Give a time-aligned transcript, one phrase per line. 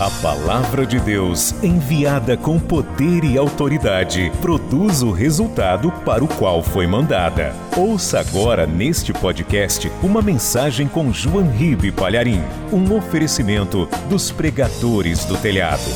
[0.00, 6.62] A palavra de Deus, enviada com poder e autoridade, produz o resultado para o qual
[6.62, 7.52] foi mandada.
[7.76, 12.40] Ouça agora neste podcast uma mensagem com João Ribe Palharim,
[12.72, 15.90] um oferecimento dos pregadores do telhado.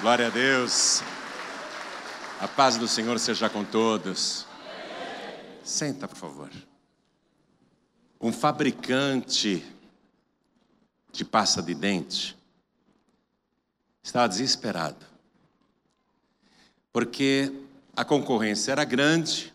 [0.00, 1.02] Glória a Deus.
[2.40, 4.46] A paz do Senhor seja com todos.
[5.62, 6.48] Senta, por favor.
[8.18, 9.62] Um fabricante
[11.12, 12.40] de pasta de dente
[14.02, 15.04] estava desesperado.
[16.92, 17.52] Porque
[17.94, 19.52] a concorrência era grande,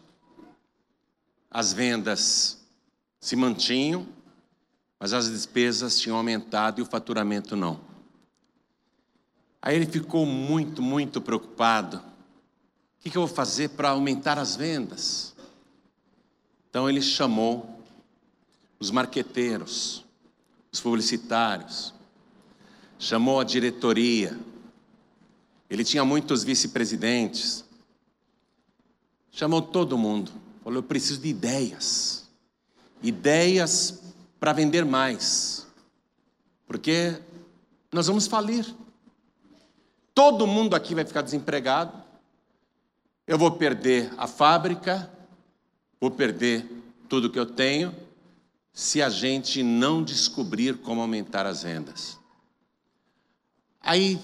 [1.51, 2.57] as vendas
[3.19, 4.07] se mantinham,
[4.99, 7.79] mas as despesas tinham aumentado e o faturamento não.
[9.61, 11.97] Aí ele ficou muito, muito preocupado.
[11.97, 15.35] O que, eu vou fazer para aumentar as vendas?
[16.69, 17.81] Então ele chamou
[18.79, 20.05] os marqueteiros,
[20.71, 21.93] os publicitários,
[22.97, 24.37] chamou a diretoria.
[25.69, 27.65] Ele tinha muitos vice-presidentes.
[29.31, 30.31] Chamou todo mundo.
[30.63, 32.27] Falou: Eu preciso de ideias.
[33.01, 34.01] Ideias
[34.39, 35.67] para vender mais.
[36.65, 37.19] Porque
[37.91, 38.65] nós vamos falir.
[40.13, 41.93] Todo mundo aqui vai ficar desempregado.
[43.27, 45.11] Eu vou perder a fábrica,
[45.99, 46.65] vou perder
[47.09, 47.93] tudo que eu tenho,
[48.73, 52.16] se a gente não descobrir como aumentar as vendas.
[53.87, 54.19] Aí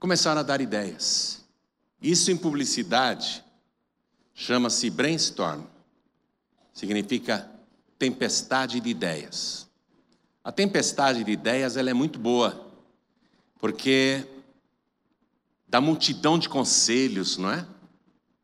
[0.00, 1.44] começaram a dar ideias.
[2.00, 3.44] Isso em publicidade
[4.32, 5.64] chama-se brainstorm.
[6.72, 7.50] Significa
[7.98, 9.68] tempestade de ideias.
[10.42, 12.66] A tempestade de ideias ela é muito boa,
[13.60, 14.26] porque
[15.68, 17.66] da multidão de conselhos, não é?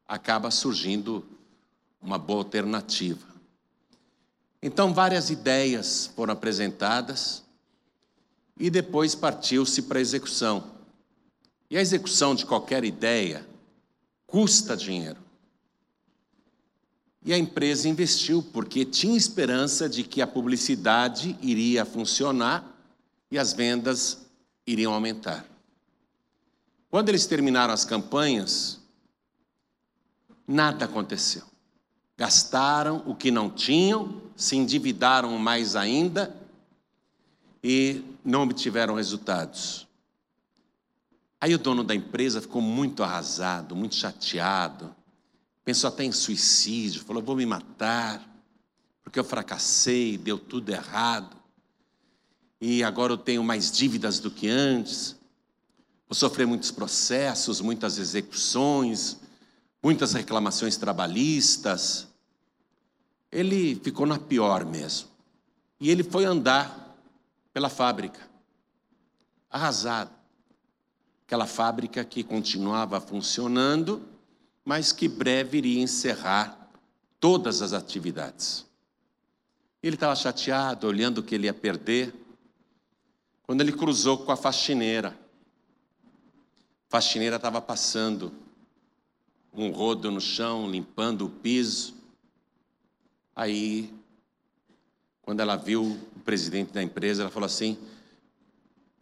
[0.07, 1.27] Acaba surgindo
[2.03, 3.27] uma boa alternativa.
[4.63, 7.48] Então, várias ideias foram apresentadas
[8.59, 10.64] e depois partiu-se para a execução.
[11.70, 13.47] E a execução de qualquer ideia
[14.27, 15.19] custa dinheiro.
[17.24, 22.64] E a empresa investiu porque tinha esperança de que a publicidade iria funcionar
[23.30, 24.27] e as vendas
[24.67, 25.45] iriam aumentar.
[26.90, 28.80] Quando eles terminaram as campanhas,
[30.46, 31.42] nada aconteceu.
[32.17, 36.35] Gastaram o que não tinham, se endividaram mais ainda
[37.63, 39.89] e não obtiveram resultados.
[41.40, 44.94] Aí o dono da empresa ficou muito arrasado, muito chateado,
[45.64, 48.22] pensou até em suicídio, falou: vou me matar,
[49.02, 51.36] porque eu fracassei, deu tudo errado,
[52.61, 55.16] e agora eu tenho mais dívidas do que antes,
[56.06, 59.16] vou sofrer muitos processos, muitas execuções,
[59.83, 62.08] muitas reclamações trabalhistas.
[63.30, 65.08] Ele ficou na pior mesmo.
[65.80, 66.88] E ele foi andar
[67.58, 68.20] pela fábrica.
[69.51, 70.13] Arrasado.
[71.27, 74.08] Aquela fábrica que continuava funcionando,
[74.64, 76.70] mas que breve iria encerrar
[77.19, 78.64] todas as atividades.
[79.83, 82.14] Ele estava chateado, olhando o que ele ia perder,
[83.42, 85.19] quando ele cruzou com a faxineira.
[86.86, 88.33] A faxineira estava passando
[89.52, 91.96] um rodo no chão, limpando o piso.
[93.35, 93.92] Aí
[95.23, 97.78] quando ela viu presidente da empresa, ela falou assim: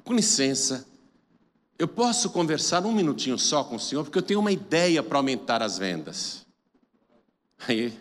[0.05, 0.87] com licença,
[1.77, 5.19] eu posso conversar um minutinho só com o senhor, porque eu tenho uma ideia para
[5.19, 6.47] aumentar as vendas.
[7.67, 7.93] Aí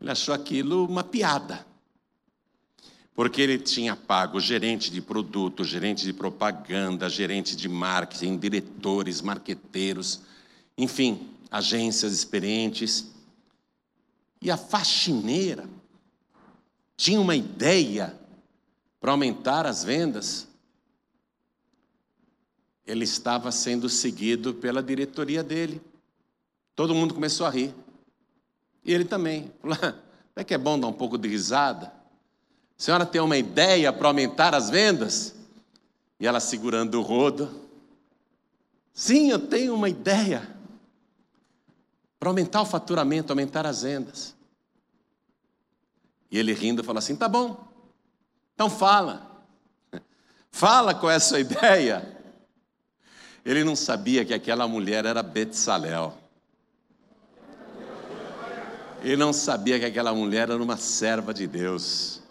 [0.00, 1.64] ele achou aquilo uma piada.
[3.14, 10.22] Porque ele tinha pago gerente de produto, gerente de propaganda, gerente de marketing, diretores, marqueteiros,
[10.76, 13.06] enfim, agências experientes.
[14.40, 15.68] E a faxineira
[16.96, 18.20] tinha uma ideia
[19.02, 20.46] para aumentar as vendas,
[22.86, 25.82] ele estava sendo seguido pela diretoria dele.
[26.76, 27.74] Todo mundo começou a rir.
[28.84, 29.52] E ele também.
[29.60, 29.94] Falou: ah,
[30.36, 31.86] é que é bom dar um pouco de risada?
[31.86, 35.34] A senhora tem uma ideia para aumentar as vendas?
[36.20, 37.60] E ela segurando o rodo.
[38.94, 40.48] Sim, eu tenho uma ideia
[42.20, 44.32] para aumentar o faturamento, aumentar as vendas.
[46.30, 47.71] E ele rindo falou assim: tá bom,
[48.62, 49.28] então fala.
[50.52, 52.16] Fala qual é a sua ideia.
[53.44, 56.16] Ele não sabia que aquela mulher era Betsalel.
[59.02, 62.22] Ele não sabia que aquela mulher era uma serva de Deus.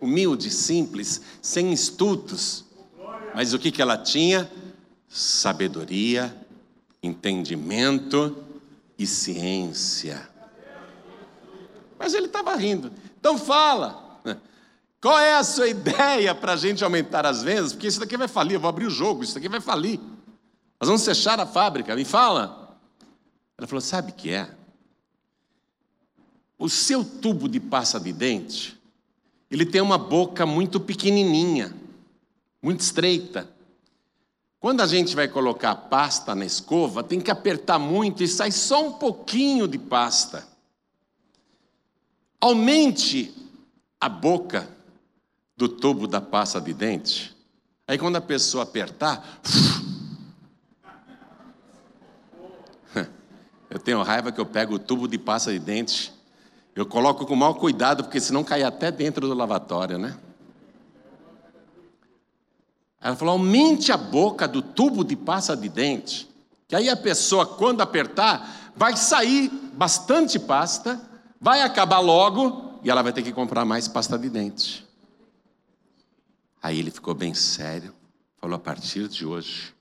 [0.00, 2.64] Humilde, simples, sem estudos.
[3.34, 4.48] Mas o que, que ela tinha?
[5.08, 6.32] Sabedoria,
[7.02, 8.44] entendimento
[8.96, 10.28] e ciência.
[11.98, 12.92] Mas ele estava rindo.
[13.18, 14.05] Então fala.
[15.06, 17.72] Qual é a sua ideia para a gente aumentar as vendas?
[17.72, 20.00] Porque isso daqui vai falir, eu vou abrir o jogo, isso daqui vai falir.
[20.80, 22.76] Nós vamos fechar a fábrica, me fala.
[23.56, 24.50] Ela falou: sabe o que é?
[26.58, 28.76] O seu tubo de pasta de dente,
[29.48, 31.72] ele tem uma boca muito pequenininha,
[32.60, 33.48] muito estreita.
[34.58, 38.84] Quando a gente vai colocar pasta na escova, tem que apertar muito e sai só
[38.84, 40.44] um pouquinho de pasta.
[42.40, 43.32] Aumente
[44.00, 44.74] a boca
[45.56, 47.34] do tubo da pasta de dente.
[47.88, 49.40] Aí quando a pessoa apertar,
[53.70, 56.12] eu tenho raiva que eu pego o tubo de pasta de dente,
[56.74, 60.16] eu coloco com maior cuidado, porque senão cai até dentro do lavatório, né?
[63.00, 66.28] Ela falou: aumente a boca do tubo de pasta de dente,
[66.68, 71.00] que aí a pessoa, quando apertar, vai sair bastante pasta,
[71.40, 74.84] vai acabar logo e ela vai ter que comprar mais pasta de dente.
[76.66, 77.94] Aí ele ficou bem sério,
[78.40, 79.72] falou: a partir de hoje,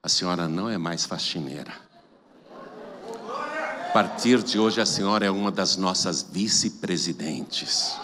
[0.00, 1.72] a senhora não é mais faxineira.
[3.88, 7.96] A partir de hoje, a senhora é uma das nossas vice-presidentes.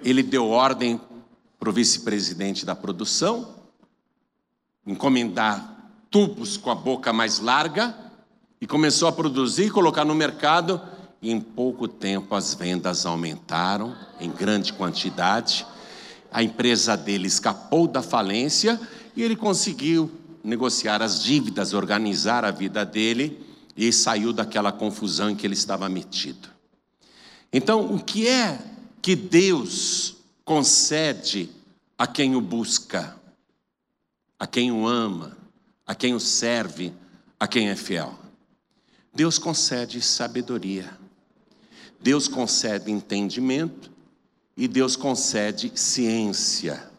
[0.00, 1.00] Ele deu ordem
[1.58, 3.56] para o vice-presidente da produção
[4.86, 7.92] encomendar tubos com a boca mais larga
[8.60, 10.80] e começou a produzir e colocar no mercado.
[11.20, 15.66] E em pouco tempo as vendas aumentaram em grande quantidade
[16.30, 18.80] a empresa dele escapou da falência
[19.16, 20.10] e ele conseguiu
[20.44, 23.44] negociar as dívidas, organizar a vida dele
[23.76, 26.48] e saiu daquela confusão em que ele estava metido.
[27.52, 28.58] Então, o que é
[29.00, 31.50] que Deus concede
[31.96, 33.16] a quem o busca,
[34.38, 35.36] a quem o ama,
[35.86, 36.92] a quem o serve,
[37.38, 38.18] a quem é fiel?
[39.14, 40.90] Deus concede sabedoria,
[42.00, 43.90] Deus concede entendimento,
[44.58, 46.90] e Deus concede ciência.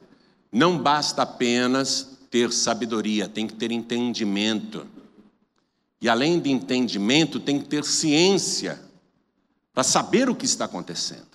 [0.50, 4.88] Não basta apenas ter sabedoria, tem que ter entendimento.
[6.00, 8.82] E além de entendimento, tem que ter ciência
[9.74, 11.28] para saber o que está acontecendo.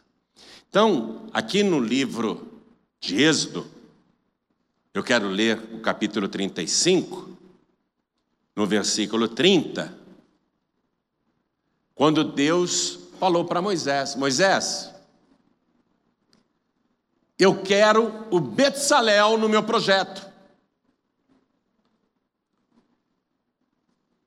[0.71, 2.63] Então, aqui no livro
[2.99, 3.67] de Êxodo,
[4.95, 7.37] eu quero ler o capítulo 35,
[8.57, 9.95] no versículo 30,
[11.95, 14.94] quando Deus falou para Moisés: Moisés,
[17.39, 20.33] eu quero o Betsalel no meu projeto.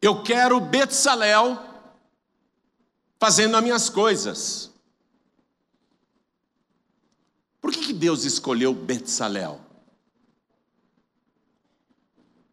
[0.01, 1.57] Eu quero o Betsalel
[3.19, 4.71] fazendo as minhas coisas.
[7.61, 9.59] Por que, que Deus escolheu Betsalel?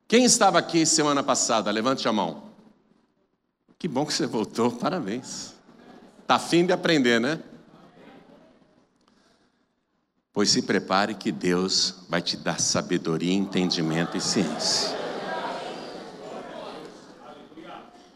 [0.07, 1.71] Quem estava aqui semana passada?
[1.71, 2.51] Levante a mão.
[3.79, 5.55] Que bom que você voltou, parabéns.
[6.23, 7.43] Está afim de aprender, né?
[10.35, 14.99] Pois se prepare que Deus vai te dar sabedoria, entendimento e ciência.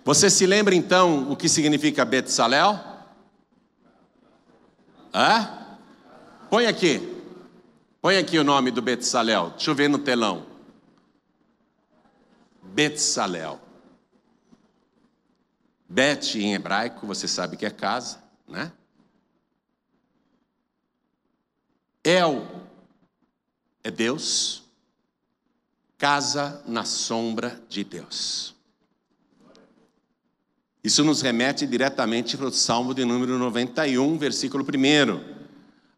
[0.05, 2.77] Você se lembra então o que significa Betsalel?
[5.15, 5.77] Hã?
[6.51, 7.23] Põe aqui.
[8.03, 9.51] Põe aqui o nome do Betsalel.
[9.51, 10.45] Deixa eu ver no telão.
[12.63, 13.61] Betsalel.
[15.89, 18.19] Bet em hebraico, você sabe que é casa,
[18.49, 18.73] né?
[22.09, 22.43] El
[23.85, 24.63] é Deus,
[25.99, 28.55] casa na sombra de Deus.
[30.83, 35.21] Isso nos remete diretamente para o Salmo de número 91, versículo 1.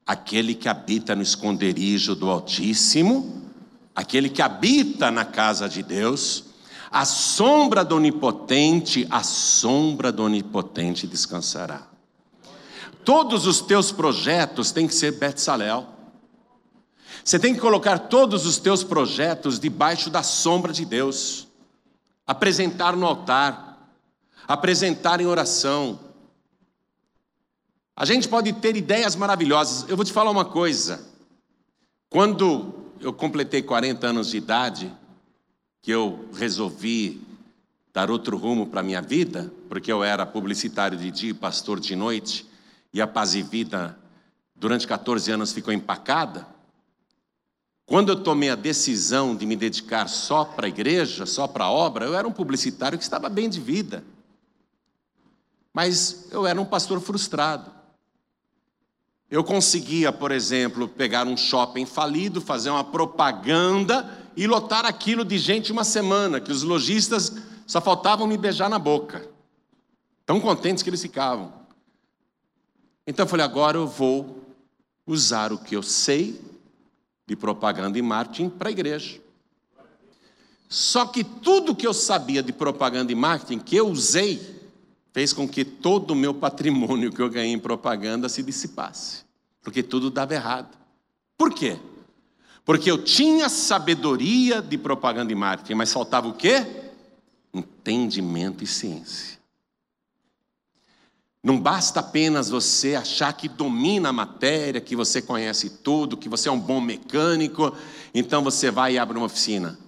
[0.04, 3.48] Aquele que habita no esconderijo do Altíssimo,
[3.94, 6.46] aquele que habita na casa de Deus,
[6.90, 11.86] a sombra do Onipotente, a sombra do Onipotente descansará.
[13.04, 15.99] Todos os teus projetos têm que ser Betsalel.
[17.24, 21.46] Você tem que colocar todos os teus projetos debaixo da sombra de Deus,
[22.26, 23.88] apresentar no altar,
[24.46, 25.98] apresentar em oração.
[27.94, 29.88] A gente pode ter ideias maravilhosas.
[29.88, 31.06] Eu vou te falar uma coisa.
[32.08, 34.92] Quando eu completei 40 anos de idade,
[35.82, 37.22] que eu resolvi
[37.92, 41.80] dar outro rumo para a minha vida, porque eu era publicitário de dia e pastor
[41.80, 42.46] de noite,
[42.92, 43.98] e a paz e vida
[44.54, 46.46] durante 14 anos ficou empacada.
[47.90, 51.70] Quando eu tomei a decisão de me dedicar só para a igreja, só para a
[51.72, 54.04] obra, eu era um publicitário que estava bem de vida.
[55.74, 57.68] Mas eu era um pastor frustrado.
[59.28, 65.36] Eu conseguia, por exemplo, pegar um shopping falido, fazer uma propaganda e lotar aquilo de
[65.36, 67.32] gente uma semana, que os lojistas
[67.66, 69.28] só faltavam me beijar na boca.
[70.24, 71.52] Tão contentes que eles ficavam.
[73.04, 74.44] Então eu falei: agora eu vou
[75.04, 76.49] usar o que eu sei
[77.30, 79.20] de propaganda e marketing para a igreja.
[80.68, 84.58] Só que tudo que eu sabia de propaganda e marketing que eu usei
[85.12, 89.22] fez com que todo o meu patrimônio que eu ganhei em propaganda se dissipasse,
[89.62, 90.76] porque tudo dava errado.
[91.38, 91.78] Por quê?
[92.64, 96.66] Porque eu tinha sabedoria de propaganda e marketing, mas faltava o quê?
[97.54, 99.38] Entendimento e ciência.
[101.42, 106.48] Não basta apenas você achar que domina a matéria, que você conhece tudo, que você
[106.48, 107.74] é um bom mecânico,
[108.14, 109.78] então você vai e abre uma oficina.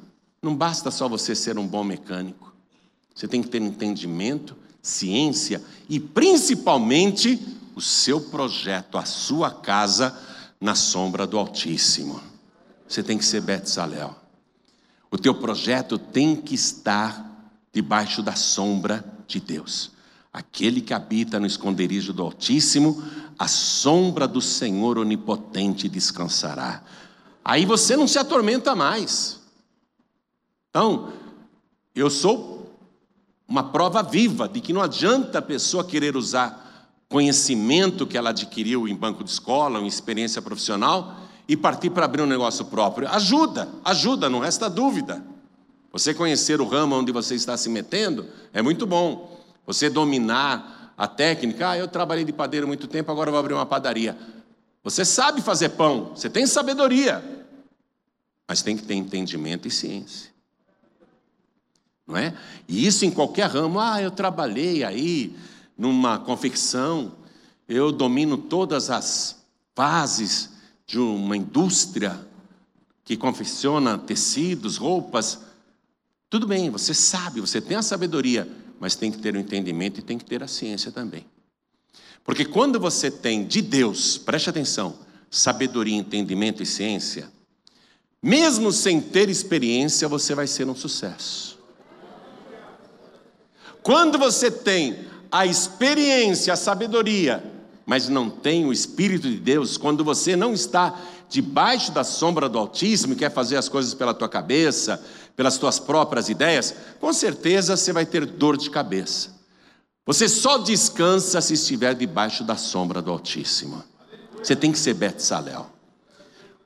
[0.43, 2.53] Não basta só você ser um bom mecânico.
[3.15, 7.39] Você tem que ter entendimento, ciência e principalmente
[7.77, 10.19] o seu projeto, a sua casa
[10.59, 12.21] na sombra do Altíssimo.
[12.89, 14.17] Você tem que ser Betzalel.
[15.11, 17.31] O teu projeto tem que estar
[17.73, 19.92] debaixo da sombra de Deus.
[20.33, 23.03] Aquele que habita no esconderijo do Altíssimo,
[23.39, 26.83] a sombra do Senhor onipotente descansará.
[27.45, 29.41] Aí você não se atormenta mais.
[30.71, 31.13] Então,
[31.95, 32.75] eu sou
[33.47, 36.63] uma prova viva de que não adianta a pessoa querer usar
[37.09, 42.23] conhecimento que ela adquiriu em banco de escola, em experiência profissional, e partir para abrir
[42.23, 43.07] um negócio próprio.
[43.09, 45.23] Ajuda, ajuda, não resta dúvida.
[45.93, 49.32] Você conhecer o ramo onde você está se metendo é muito bom.
[49.67, 53.67] Você dominar a técnica, ah, eu trabalhei de padeiro muito tempo, agora vou abrir uma
[53.67, 54.17] padaria.
[54.85, 57.23] Você sabe fazer pão, você tem sabedoria,
[58.49, 60.31] mas tem que ter entendimento e ciência.
[62.07, 62.37] Não é?
[62.69, 65.37] E isso em qualquer ramo, ah, eu trabalhei aí
[65.79, 67.13] numa confecção,
[67.69, 69.43] eu domino todas as
[69.75, 70.51] fases
[70.87, 72.21] de uma indústria
[73.05, 75.41] que confecciona tecidos, roupas.
[76.29, 78.49] Tudo bem, você sabe, você tem a sabedoria,
[78.83, 81.25] mas tem que ter o entendimento e tem que ter a ciência também.
[82.25, 84.99] Porque quando você tem de Deus, preste atenção,
[85.31, 87.31] sabedoria, entendimento e ciência,
[88.21, 91.61] mesmo sem ter experiência, você vai ser um sucesso.
[93.85, 97.53] Quando você tem a experiência, a sabedoria,
[97.87, 101.01] mas não tem o Espírito de Deus, quando você não está
[101.33, 105.03] debaixo da sombra do Altíssimo e quer fazer as coisas pela tua cabeça,
[105.35, 109.31] pelas tuas próprias ideias, com certeza você vai ter dor de cabeça.
[110.05, 113.83] Você só descansa se estiver debaixo da sombra do Altíssimo.
[114.37, 115.71] Você tem que ser Betsalel.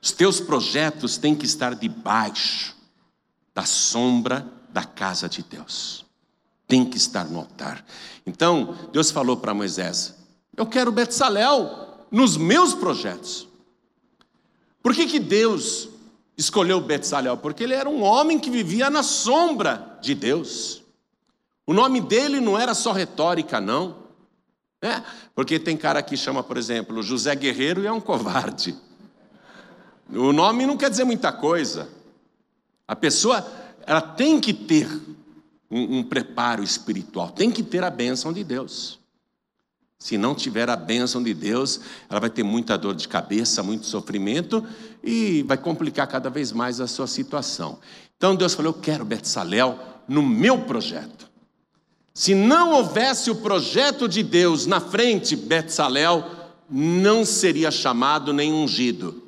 [0.01, 2.75] Os teus projetos têm que estar debaixo
[3.55, 6.05] da sombra da casa de Deus.
[6.67, 7.85] Tem que estar no altar.
[8.25, 10.15] Então, Deus falou para Moisés:
[10.55, 13.46] Eu quero Betsalel nos meus projetos.
[14.87, 15.89] Por que, que Deus
[16.37, 17.35] escolheu Betsalel?
[17.35, 20.81] Porque ele era um homem que vivia na sombra de Deus.
[21.65, 23.97] O nome dele não era só retórica, não.
[24.81, 25.03] É,
[25.35, 28.77] porque tem cara que chama, por exemplo, José Guerreiro e é um covarde.
[30.09, 31.89] O nome não quer dizer muita coisa.
[32.87, 33.45] A pessoa,
[33.85, 34.87] ela tem que ter
[35.69, 38.96] um, um preparo espiritual, tem que ter a bênção de Deus.
[39.99, 43.87] Se não tiver a bênção de Deus, ela vai ter muita dor de cabeça, muito
[43.87, 44.63] sofrimento
[45.03, 47.79] e vai complicar cada vez mais a sua situação.
[48.15, 51.27] Então Deus falou: Eu quero Betsalel no meu projeto.
[52.13, 56.25] Se não houvesse o projeto de Deus na frente, Betsalel
[56.69, 59.23] não seria chamado nem ungido.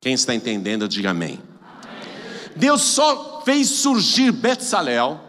[0.00, 1.40] Quem está entendendo, diga amém.
[1.72, 2.52] amém.
[2.54, 5.25] Deus só fez surgir Betsalel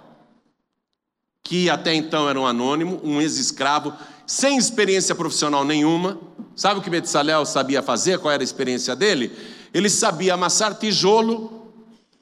[1.47, 3.93] que até então era um anônimo, um ex-escravo,
[4.25, 6.19] sem experiência profissional nenhuma.
[6.57, 8.19] Sabe o que Betsalel sabia fazer?
[8.19, 9.31] Qual era a experiência dele?
[9.73, 11.71] Ele sabia amassar tijolo,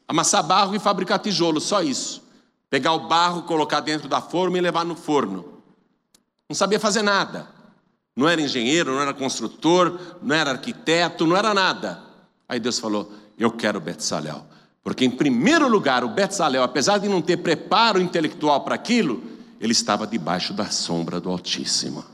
[0.08, 2.22] amassar barro e fabricar tijolo, só isso.
[2.70, 5.64] Pegar o barro, colocar dentro da forma e levar no forno.
[6.48, 7.48] Não sabia fazer nada.
[8.16, 12.00] Não era engenheiro, não era construtor, não era arquiteto, não era nada.
[12.48, 14.46] Aí Deus falou: Eu quero Betsalel.
[14.86, 19.24] Porque, em primeiro lugar, o Betzalel, apesar de não ter preparo intelectual para aquilo,
[19.60, 22.06] ele estava debaixo da sombra do Altíssimo.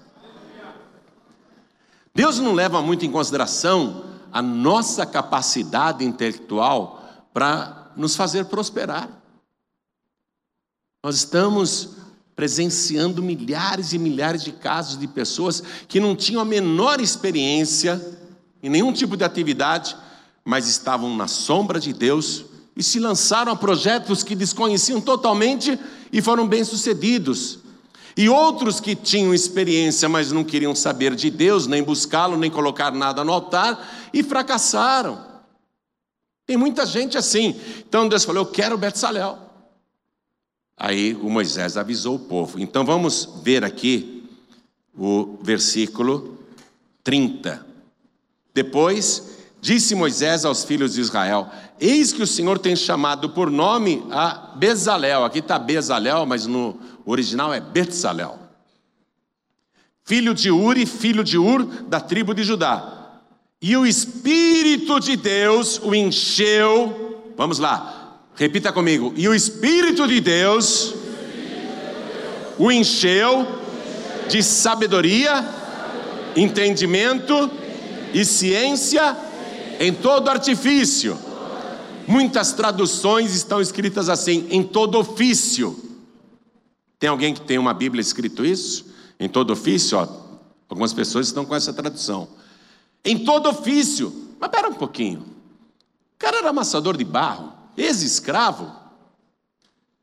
[2.16, 9.10] Deus não leva muito em consideração a nossa capacidade intelectual para nos fazer prosperar.
[11.04, 11.98] Nós estamos
[12.38, 18.01] presenciando milhares e milhares de casos de pessoas que não tinham a menor experiência
[18.63, 19.98] em nenhum tipo de atividade,
[20.46, 25.78] mas estavam na sombra de Deus e se lançaram a projetos que desconheciam totalmente
[26.12, 27.60] e foram bem-sucedidos.
[28.16, 32.92] E outros que tinham experiência, mas não queriam saber de Deus, nem buscá-lo, nem colocar
[32.92, 35.25] nada no altar, e fracassaram.
[36.46, 37.56] Tem muita gente assim.
[37.88, 39.40] Então Deus falou: Eu quero Betsalel.
[40.75, 42.60] Aí o Moisés avisou o povo.
[42.60, 44.28] Então vamos ver aqui
[44.98, 46.40] o versículo
[47.04, 47.66] 30.
[48.54, 49.30] Depois,
[49.62, 51.48] disse Moisés aos filhos de Israel:
[51.80, 55.24] Eis que o Senhor tem chamado por nome a Bezalel.
[55.24, 58.39] Aqui está Bezalel, mas no original é Betzalel.
[60.03, 62.98] Filho de Uri, filho de Ur, da tribo de Judá.
[63.62, 67.32] E o Espírito de Deus o encheu.
[67.38, 69.13] Vamos lá, repita comigo.
[69.15, 70.96] E o Espírito de Deus
[72.58, 73.48] o encheu
[74.27, 75.46] de sabedoria,
[76.36, 77.50] entendimento
[78.13, 79.15] e ciência
[79.81, 81.17] em todo artifício.
[82.07, 85.75] Muitas traduções estão escritas assim, em todo ofício.
[87.00, 88.85] Tem alguém que tem uma Bíblia escrito isso?
[89.19, 90.07] Em todo ofício, ó,
[90.69, 92.27] algumas pessoas estão com essa tradução.
[93.03, 94.35] Em todo ofício.
[94.39, 95.21] Mas espera um pouquinho.
[95.21, 98.71] O cara era amassador de barro, ex-escravo.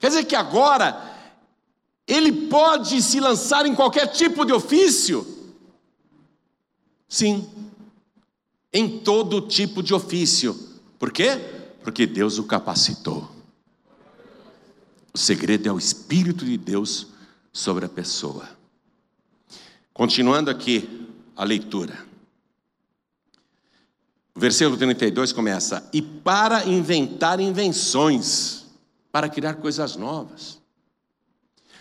[0.00, 1.00] Quer dizer que agora
[2.04, 5.24] ele pode se lançar em qualquer tipo de ofício?
[7.08, 7.48] Sim,
[8.72, 10.54] em todo tipo de ofício.
[10.98, 11.36] Por quê?
[11.82, 13.30] Porque Deus o capacitou.
[15.12, 17.08] O segredo é o Espírito de Deus
[17.52, 18.48] sobre a pessoa.
[19.92, 22.06] Continuando aqui a leitura.
[24.34, 28.66] O versículo 32 começa: E para inventar invenções,
[29.10, 30.58] para criar coisas novas.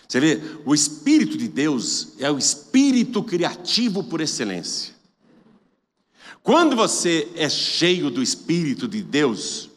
[0.08, 4.97] Você vê, o Espírito de Deus é o espírito criativo por excelência.
[6.48, 9.68] Quando você é cheio do Espírito de Deus,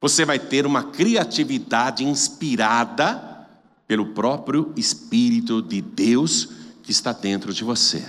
[0.00, 3.46] você vai ter uma criatividade inspirada
[3.86, 6.48] pelo próprio Espírito de Deus
[6.82, 8.04] que está dentro de você.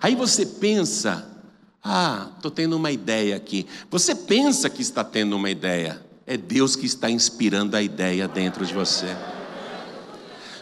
[0.00, 1.28] Aí você pensa,
[1.82, 3.66] ah, estou tendo uma ideia aqui.
[3.90, 8.64] Você pensa que está tendo uma ideia, é Deus que está inspirando a ideia dentro
[8.64, 9.16] de você.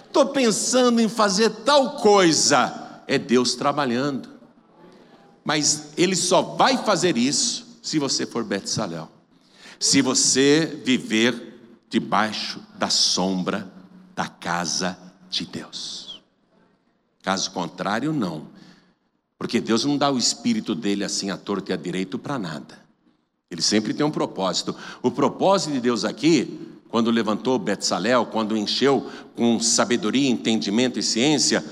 [0.07, 4.30] Estou pensando em fazer tal coisa, é Deus trabalhando.
[5.45, 9.11] Mas ele só vai fazer isso se você for Betsalel.
[9.79, 11.51] Se você viver
[11.89, 13.71] debaixo da sombra
[14.15, 14.99] da casa
[15.29, 16.21] de Deus.
[17.23, 18.47] Caso contrário, não.
[19.39, 22.79] Porque Deus não dá o espírito dele assim à torta e à direito para nada.
[23.51, 24.77] Ele sempre tem um propósito.
[25.03, 31.65] O propósito de Deus aqui, quando levantou Betsalel, quando encheu com sabedoria, entendimento e ciência,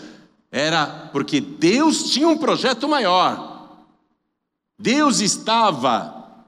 [0.51, 3.58] era porque Deus tinha um projeto maior.
[4.79, 6.45] Deus estava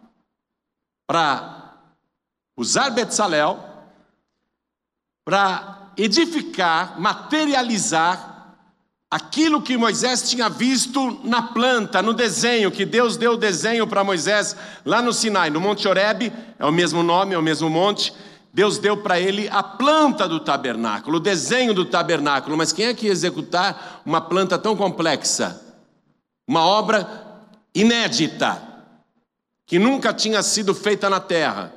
[1.06, 1.74] para
[2.56, 3.70] usar Betsalel
[5.24, 8.56] para edificar, materializar
[9.10, 14.04] aquilo que Moisés tinha visto na planta, no desenho, que Deus deu o desenho para
[14.04, 18.14] Moisés lá no Sinai, no Monte Horebe, é o mesmo nome, é o mesmo monte.
[18.52, 22.94] Deus deu para ele a planta do tabernáculo, o desenho do tabernáculo, mas quem é
[22.94, 25.60] que ia executar uma planta tão complexa?
[26.48, 27.29] Uma obra
[27.74, 28.62] inédita,
[29.66, 31.72] que nunca tinha sido feita na terra.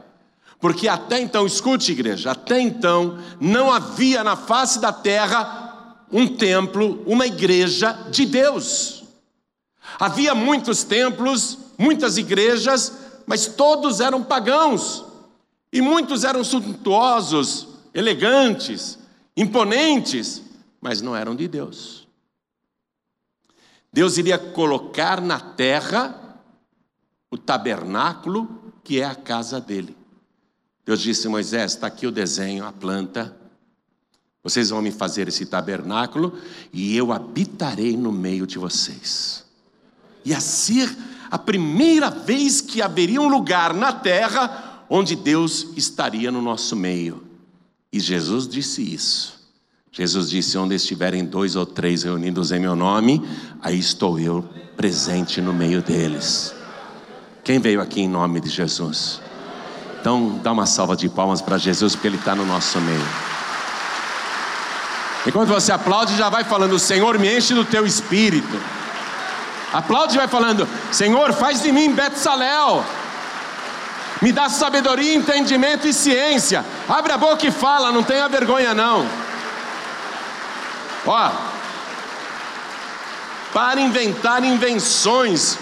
[0.59, 7.03] Porque até então, escute, igreja, até então não havia na face da terra um templo,
[7.05, 9.03] uma igreja de Deus.
[9.99, 12.93] Havia muitos templos, muitas igrejas,
[13.25, 15.03] mas todos eram pagãos.
[15.71, 18.97] E muitos eram suntuosos, elegantes,
[19.35, 20.41] imponentes,
[20.79, 22.02] mas não eram de Deus.
[23.93, 26.39] Deus iria colocar na terra
[27.29, 29.95] o tabernáculo que é a casa dele.
[30.83, 33.37] Deus disse Moisés: está aqui o desenho, a planta.
[34.43, 36.37] Vocês vão me fazer esse tabernáculo
[36.73, 39.45] e eu habitarei no meio de vocês.
[40.25, 40.89] Ia ser
[41.29, 47.25] a primeira vez que haveria um lugar na terra onde Deus estaria no nosso meio.
[47.91, 49.42] E Jesus disse isso.
[49.95, 53.21] Jesus disse: Onde estiverem dois ou três reunidos em meu nome,
[53.61, 54.43] aí estou eu
[54.75, 56.53] presente no meio deles.
[57.43, 59.21] Quem veio aqui em nome de Jesus?
[60.01, 63.05] Então, dá uma salva de palmas para Jesus, porque Ele está no nosso meio.
[65.27, 68.59] Enquanto você aplaude, já vai falando: Senhor, me enche do teu espírito.
[69.71, 72.83] Aplaude e vai falando: Senhor, faz de mim Betsalel.
[74.23, 76.65] Me dá sabedoria, entendimento e ciência.
[76.89, 79.05] Abre a boca e fala, não tenha vergonha não.
[81.05, 81.31] Ó,
[83.53, 85.57] para inventar invenções.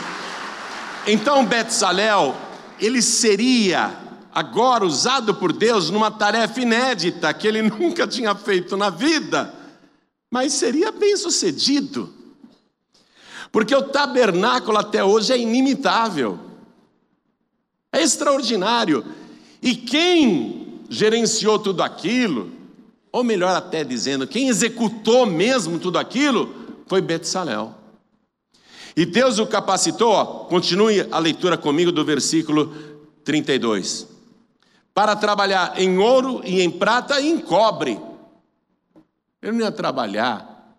[1.06, 2.36] Então Betsalel,
[2.80, 3.98] ele seria
[4.34, 9.54] agora usado por Deus numa tarefa inédita que ele nunca tinha feito na vida,
[10.30, 12.14] mas seria bem sucedido.
[13.52, 16.40] Porque o tabernáculo até hoje é inimitável,
[17.92, 19.06] é extraordinário.
[19.62, 22.61] E quem gerenciou tudo aquilo,
[23.12, 27.76] ou melhor até dizendo, quem executou mesmo tudo aquilo foi Betsalel.
[28.96, 32.74] E Deus o capacitou, ó, continue a leitura comigo do versículo
[33.24, 34.08] 32.
[34.94, 38.00] Para trabalhar em ouro e em prata e em cobre.
[39.42, 40.76] Ele não ia trabalhar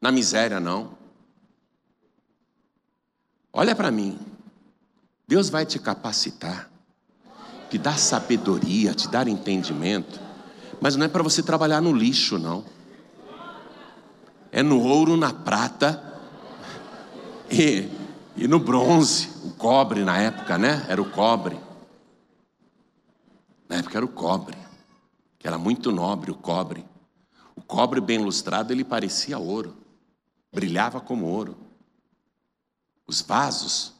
[0.00, 0.96] na miséria, não.
[3.52, 4.18] Olha para mim.
[5.26, 6.70] Deus vai te capacitar,
[7.68, 10.27] te dar sabedoria, te dar entendimento,
[10.80, 12.64] mas não é para você trabalhar no lixo, não.
[14.50, 16.02] É no ouro, na prata
[17.50, 17.88] e,
[18.36, 20.86] e no bronze, o cobre na época, né?
[20.88, 21.58] Era o cobre.
[23.68, 24.56] Na época era o cobre,
[25.38, 26.84] que era muito nobre o cobre.
[27.54, 29.76] O cobre bem lustrado, ele parecia ouro,
[30.52, 31.56] brilhava como ouro.
[33.06, 33.98] Os vasos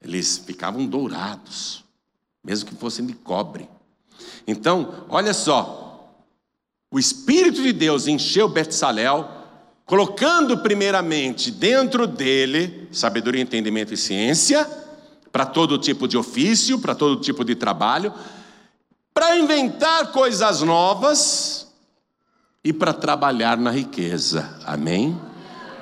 [0.00, 1.84] eles ficavam dourados,
[2.42, 3.68] mesmo que fossem de cobre.
[4.46, 5.85] Então, olha só,
[6.96, 9.28] o Espírito de Deus encheu Betsalel,
[9.84, 14.66] colocando primeiramente dentro dele sabedoria, entendimento e ciência,
[15.30, 18.14] para todo tipo de ofício, para todo tipo de trabalho,
[19.12, 21.66] para inventar coisas novas
[22.64, 24.58] e para trabalhar na riqueza.
[24.64, 25.20] Amém?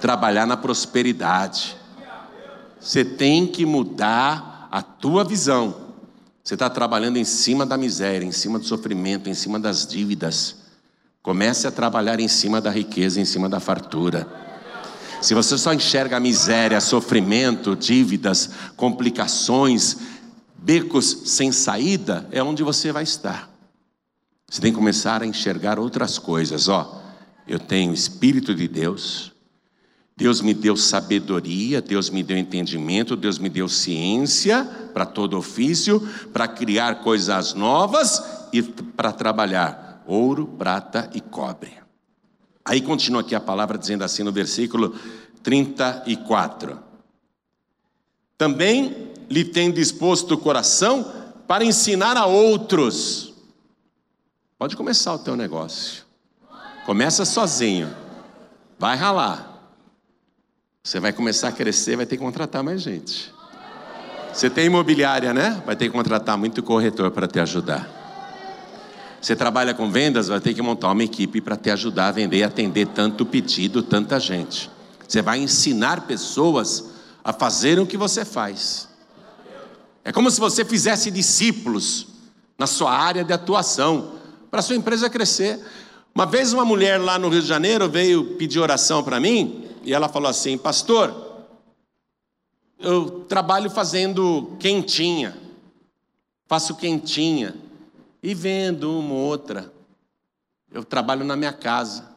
[0.00, 1.76] Trabalhar na prosperidade.
[2.80, 5.76] Você tem que mudar a tua visão.
[6.42, 10.63] Você está trabalhando em cima da miséria, em cima do sofrimento, em cima das dívidas.
[11.24, 14.28] Comece a trabalhar em cima da riqueza, em cima da fartura.
[15.22, 19.96] Se você só enxerga miséria, sofrimento, dívidas, complicações,
[20.54, 23.48] becos sem saída, é onde você vai estar.
[24.46, 26.68] Você tem que começar a enxergar outras coisas.
[26.68, 27.02] Ó,
[27.48, 29.32] eu tenho Espírito de Deus,
[30.14, 36.06] Deus me deu sabedoria, Deus me deu entendimento, Deus me deu ciência para todo ofício,
[36.34, 41.72] para criar coisas novas e para trabalhar ouro, prata e cobre.
[42.64, 44.98] Aí continua aqui a palavra dizendo assim no versículo
[45.42, 46.78] 34.
[48.38, 51.12] Também lhe tem disposto o coração
[51.46, 53.34] para ensinar a outros.
[54.58, 56.04] Pode começar o teu negócio.
[56.86, 57.94] Começa sozinho.
[58.78, 59.50] Vai ralar.
[60.82, 63.32] Você vai começar a crescer, vai ter que contratar mais gente.
[64.32, 65.62] Você tem imobiliária, né?
[65.64, 68.03] Vai ter que contratar muito corretor para te ajudar.
[69.24, 72.36] Você trabalha com vendas, vai ter que montar uma equipe para te ajudar a vender
[72.36, 74.70] e atender tanto pedido, tanta gente.
[75.08, 76.90] Você vai ensinar pessoas
[77.24, 78.86] a fazerem o que você faz.
[80.04, 82.06] É como se você fizesse discípulos
[82.58, 84.12] na sua área de atuação,
[84.50, 85.58] para a sua empresa crescer.
[86.14, 89.94] Uma vez uma mulher lá no Rio de Janeiro veio pedir oração para mim, e
[89.94, 91.46] ela falou assim: Pastor,
[92.78, 95.34] eu trabalho fazendo quentinha,
[96.46, 97.63] faço quentinha
[98.24, 99.72] e vendo uma ou outra.
[100.72, 102.16] Eu trabalho na minha casa.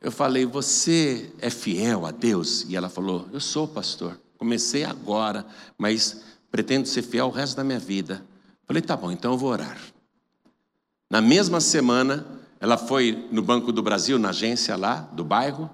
[0.00, 2.66] Eu falei: Você é fiel a Deus?
[2.68, 4.20] E ela falou: Eu sou, pastor.
[4.36, 5.46] Comecei agora,
[5.78, 8.26] mas pretendo ser fiel o resto da minha vida.
[8.66, 9.78] Falei: Tá bom, então eu vou orar.
[11.08, 12.26] Na mesma semana,
[12.58, 15.70] ela foi no Banco do Brasil, na agência lá do bairro,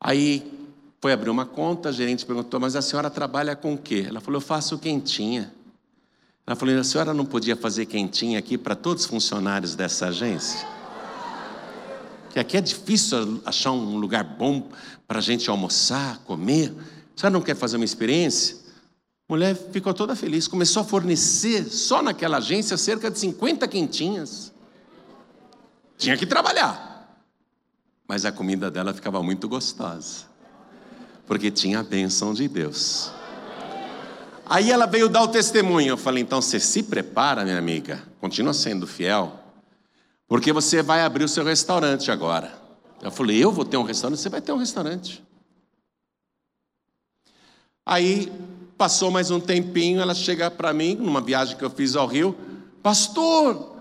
[0.00, 0.52] Aí
[1.00, 4.04] foi abrir uma conta, a gerente perguntou, mas a senhora trabalha com o quê?
[4.08, 5.52] Ela falou, eu faço quentinha.
[6.48, 10.66] Ela falou, a senhora não podia fazer quentinha aqui para todos os funcionários dessa agência?
[12.30, 14.66] Que aqui é difícil achar um lugar bom
[15.06, 16.74] para a gente almoçar, comer.
[17.14, 18.56] A senhora não quer fazer uma experiência?
[19.28, 24.50] A mulher ficou toda feliz, começou a fornecer só naquela agência cerca de 50 quentinhas.
[25.98, 26.88] Tinha que trabalhar
[28.08, 30.24] mas a comida dela ficava muito gostosa,
[31.26, 33.12] porque tinha a bênção de Deus.
[34.48, 35.90] Aí ela veio dar o testemunho.
[35.90, 39.38] Eu falei: então você se prepara, minha amiga, continua sendo fiel,
[40.26, 42.52] porque você vai abrir o seu restaurante agora.
[43.02, 45.22] Eu falei: eu vou ter um restaurante, você vai ter um restaurante.
[47.84, 48.32] Aí
[48.76, 52.36] passou mais um tempinho, ela chega para mim, numa viagem que eu fiz ao Rio:
[52.82, 53.76] Pastor,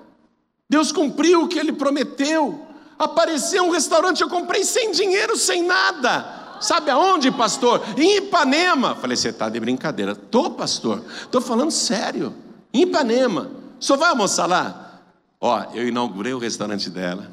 [0.69, 6.46] Deus cumpriu o que ele prometeu apareceu um restaurante, eu comprei sem dinheiro, sem nada.
[6.61, 7.81] Sabe aonde, pastor?
[7.97, 8.95] Em Ipanema.
[8.95, 10.15] Falei, você está de brincadeira.
[10.15, 11.03] Tô, pastor.
[11.31, 12.33] Tô falando sério.
[12.73, 13.51] Em Ipanema.
[13.79, 15.01] Senhor vai almoçar lá?
[15.39, 17.31] Ó, eu inaugurei o restaurante dela.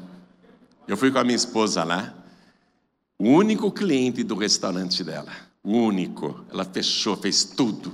[0.87, 2.13] Eu fui com a minha esposa lá.
[3.17, 5.31] O único cliente do restaurante dela.
[5.63, 6.45] O único.
[6.51, 7.93] Ela fechou, fez tudo.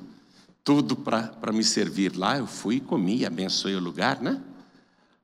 [0.63, 2.37] Tudo para me servir lá.
[2.37, 4.41] Eu fui, comi, abençoei o lugar, né?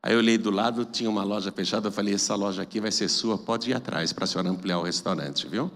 [0.01, 2.91] Aí eu olhei do lado, tinha uma loja fechada, eu falei, essa loja aqui vai
[2.91, 5.69] ser sua, pode ir atrás para a senhora ampliar o restaurante, viu?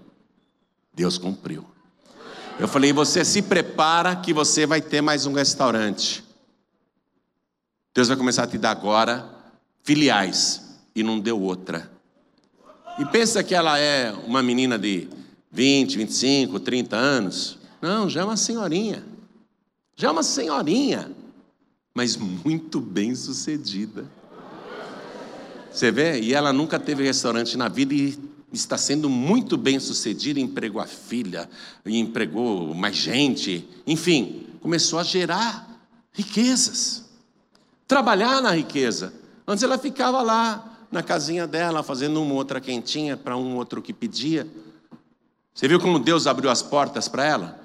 [0.94, 1.64] Deus cumpriu.
[2.58, 6.22] Eu falei, você se prepara que você vai ter mais um restaurante.
[7.94, 9.28] Deus vai começar a te dar agora
[9.82, 10.62] filiais,
[10.94, 11.90] e não deu outra.
[12.98, 15.08] E pensa que ela é uma menina de
[15.50, 17.58] 20, 25, 30 anos.
[17.80, 19.02] Não, já é uma senhorinha.
[19.96, 21.10] Já é uma senhorinha,
[21.94, 24.04] mas muito bem sucedida.
[25.70, 26.20] Você vê?
[26.20, 28.18] E ela nunca teve restaurante na vida e
[28.52, 31.48] está sendo muito bem sucedida, empregou a filha,
[31.86, 35.68] empregou mais gente, enfim, começou a gerar
[36.12, 37.04] riquezas,
[37.86, 39.12] trabalhar na riqueza.
[39.46, 43.92] Antes ela ficava lá na casinha dela, fazendo uma outra quentinha para um outro que
[43.92, 44.46] pedia.
[45.54, 47.60] Você viu como Deus abriu as portas para ela?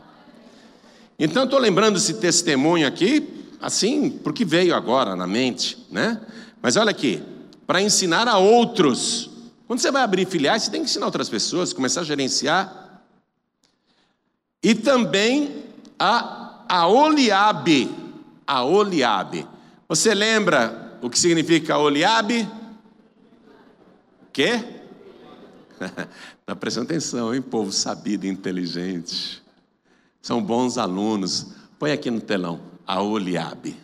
[1.19, 3.27] Então estou lembrando esse testemunho aqui,
[3.61, 6.21] assim, porque veio agora na mente, né?
[6.61, 7.21] Mas olha aqui,
[7.65, 9.29] para ensinar a outros.
[9.67, 13.03] Quando você vai abrir filiais, você tem que ensinar outras pessoas, começar a gerenciar.
[14.63, 15.65] E também
[15.99, 17.93] a, a Oliabe.
[18.47, 19.45] A Oliabe.
[19.89, 22.47] Você lembra o que significa Oliabe?
[24.31, 24.63] Quê?
[26.39, 29.43] Está prestando atenção, hein, povo sabido e inteligente.
[30.21, 31.47] São bons alunos.
[31.77, 32.61] Põe aqui no telão.
[32.85, 33.75] A Oliabe.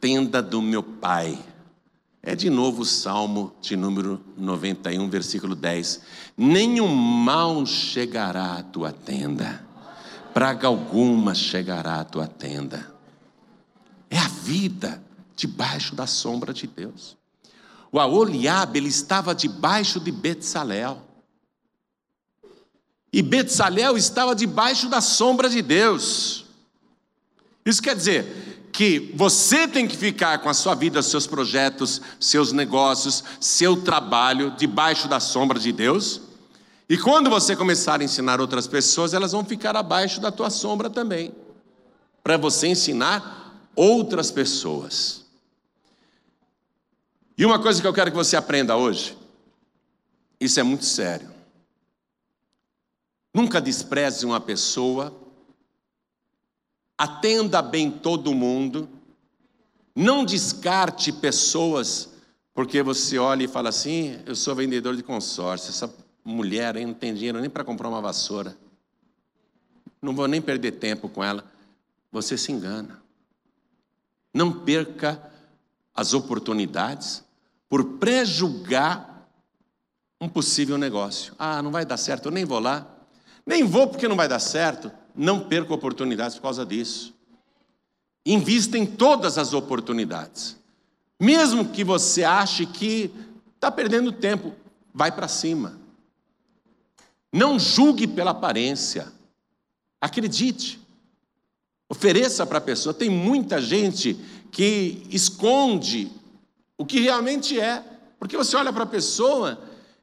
[0.00, 1.36] Tenda do meu pai
[2.22, 6.00] é de novo o Salmo de número 91, versículo 10.
[6.36, 9.64] Nenhum mal chegará à tua tenda,
[10.34, 12.92] praga alguma chegará à tua tenda.
[14.10, 15.02] É a vida
[15.34, 17.16] debaixo da sombra de Deus.
[17.92, 21.02] O Aoliabe, ele estava debaixo de Betsalel.
[23.12, 26.44] E Betsalel estava debaixo da sombra de Deus.
[27.64, 32.52] Isso quer dizer, que você tem que ficar com a sua vida, seus projetos, seus
[32.52, 36.20] negócios, seu trabalho debaixo da sombra de Deus.
[36.88, 40.88] E quando você começar a ensinar outras pessoas, elas vão ficar abaixo da tua sombra
[40.90, 41.34] também,
[42.22, 45.24] para você ensinar outras pessoas.
[47.36, 49.16] E uma coisa que eu quero que você aprenda hoje,
[50.40, 51.30] isso é muito sério.
[53.32, 55.14] Nunca despreze uma pessoa
[57.00, 58.86] atenda bem todo mundo,
[59.96, 62.10] não descarte pessoas,
[62.52, 65.90] porque você olha e fala assim: eu sou vendedor de consórcio, essa
[66.22, 68.54] mulher aí não tem dinheiro nem para comprar uma vassoura,
[70.02, 71.42] não vou nem perder tempo com ela.
[72.12, 73.00] Você se engana.
[74.34, 75.22] Não perca
[75.94, 77.24] as oportunidades
[77.66, 79.26] por prejulgar
[80.20, 81.34] um possível negócio.
[81.38, 82.86] Ah, não vai dar certo, eu nem vou lá.
[83.46, 87.14] Nem vou porque não vai dar certo não perca oportunidades por causa disso.
[88.24, 90.56] Invista em todas as oportunidades.
[91.18, 93.10] Mesmo que você ache que
[93.54, 94.54] está perdendo tempo,
[94.92, 95.78] vai para cima.
[97.32, 99.12] Não julgue pela aparência.
[100.00, 100.80] Acredite.
[101.88, 102.94] Ofereça para a pessoa.
[102.94, 104.18] Tem muita gente
[104.50, 106.10] que esconde
[106.76, 107.84] o que realmente é.
[108.18, 109.60] Porque você olha para a pessoa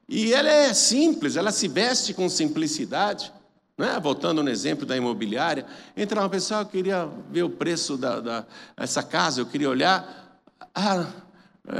[0.08, 3.32] e ela é simples, ela se veste com simplicidade.
[3.78, 4.00] Né?
[4.00, 8.46] Voltando no exemplo da imobiliária, entra uma pessoa, eu queria ver o preço da, da
[8.76, 10.42] essa casa, eu queria olhar,
[10.74, 11.06] ah,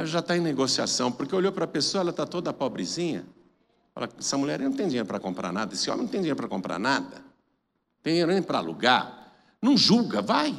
[0.06, 3.26] já está em negociação, porque olhou para a pessoa, ela está toda pobrezinha.
[3.96, 6.48] Fala, essa mulher não tem dinheiro para comprar nada, esse homem não tem dinheiro para
[6.48, 7.24] comprar nada,
[8.04, 9.34] tem dinheiro nem para alugar.
[9.60, 10.56] Não julga, vai.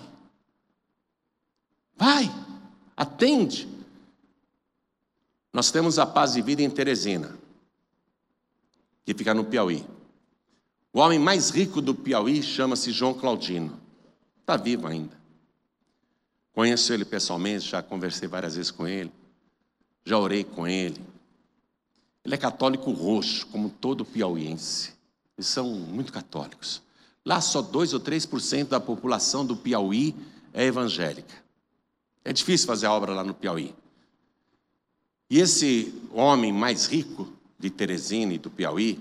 [1.97, 2.29] Vai,
[2.97, 3.69] atende.
[5.53, 7.37] Nós temos a paz e vida em Teresina,
[9.05, 9.87] que fica no Piauí.
[10.93, 13.79] O homem mais rico do Piauí chama-se João Claudino.
[14.41, 15.17] Está vivo ainda.
[16.53, 19.13] Conheço ele pessoalmente, já conversei várias vezes com ele,
[20.05, 21.01] já orei com ele.
[22.25, 24.93] Ele é católico roxo, como todo piauiense.
[25.37, 26.83] Eles são muito católicos.
[27.25, 30.17] Lá só 2 ou 3% da população do Piauí
[30.53, 31.35] é evangélica.
[32.25, 33.75] É difícil fazer a obra lá no Piauí.
[35.31, 38.99] E esse homem mais rico de Teresina e do Piauí,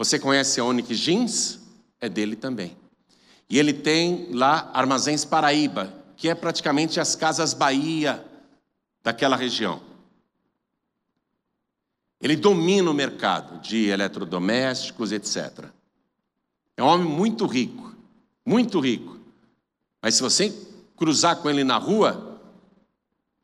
[0.00, 1.60] você conhece a Onyx Jeans?
[2.00, 2.74] É dele também.
[3.50, 8.24] E ele tem lá Armazéns Paraíba, que é praticamente as casas Bahia
[9.02, 9.82] daquela região.
[12.18, 15.66] Ele domina o mercado de eletrodomésticos, etc.
[16.78, 17.94] É um homem muito rico,
[18.42, 19.20] muito rico.
[20.00, 20.50] Mas se você
[20.96, 22.40] cruzar com ele na rua,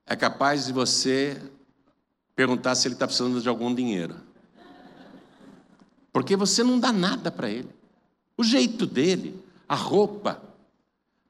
[0.07, 1.38] é capaz de você
[2.35, 4.26] perguntar se ele está precisando de algum dinheiro.
[6.16, 7.68] Porque você não dá nada para ele.
[8.38, 10.42] O jeito dele, a roupa.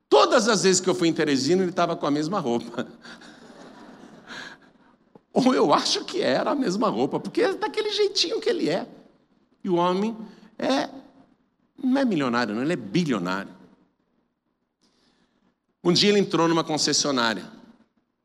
[0.09, 2.87] Todas as vezes que eu fui em Teresina, ele estava com a mesma roupa.
[5.35, 8.87] Ou eu acho que era a mesma roupa, porque é daquele jeitinho que ele é.
[9.65, 10.17] E o homem
[10.57, 10.89] é
[11.83, 13.51] não é milionário, não, ele é bilionário.
[15.83, 17.51] Um dia ele entrou numa concessionária,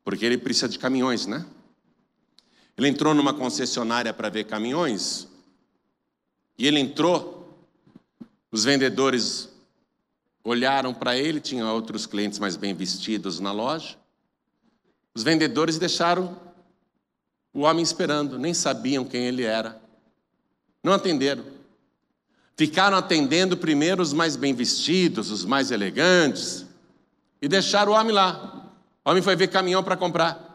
[0.03, 1.43] porque ele precisa de caminhões, né?
[2.77, 5.30] Ele entrou numa concessionária para ver caminhões
[6.57, 7.55] E ele entrou,
[8.51, 9.49] os vendedores
[10.43, 13.97] olharam para ele, tinha outros clientes mais bem vestidos na loja.
[15.13, 16.39] Os vendedores deixaram
[17.53, 19.81] o homem esperando, nem sabiam quem ele era.
[20.83, 21.45] Não atenderam.
[22.55, 26.65] Ficaram atendendo primeiro os mais bem vestidos, os mais elegantes,
[27.41, 28.71] e deixaram o homem lá.
[29.03, 30.51] O homem foi ver caminhão para comprar.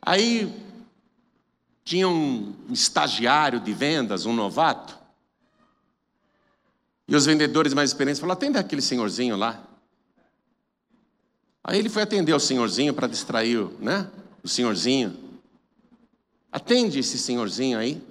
[0.00, 0.61] Aí
[1.84, 5.02] tinha um estagiário de vendas, um novato,
[7.06, 9.62] e os vendedores mais experientes falaram: atenda aquele senhorzinho lá.
[11.64, 14.10] Aí ele foi atender o senhorzinho para distrair né,
[14.42, 15.16] o senhorzinho.
[16.50, 18.02] Atende esse senhorzinho aí.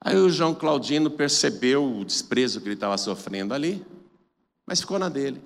[0.00, 3.84] Aí o João Claudino percebeu o desprezo que ele estava sofrendo ali,
[4.66, 5.40] mas ficou na dele.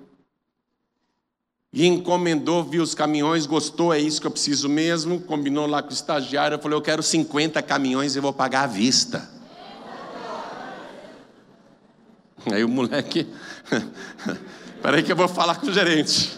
[1.71, 5.19] E encomendou, viu os caminhões, gostou, é isso que eu preciso mesmo.
[5.19, 9.29] Combinou lá com o estagiário, falou: Eu quero 50 caminhões e vou pagar à vista.
[12.51, 13.27] Aí o moleque,
[14.81, 16.37] peraí que eu vou falar com o gerente.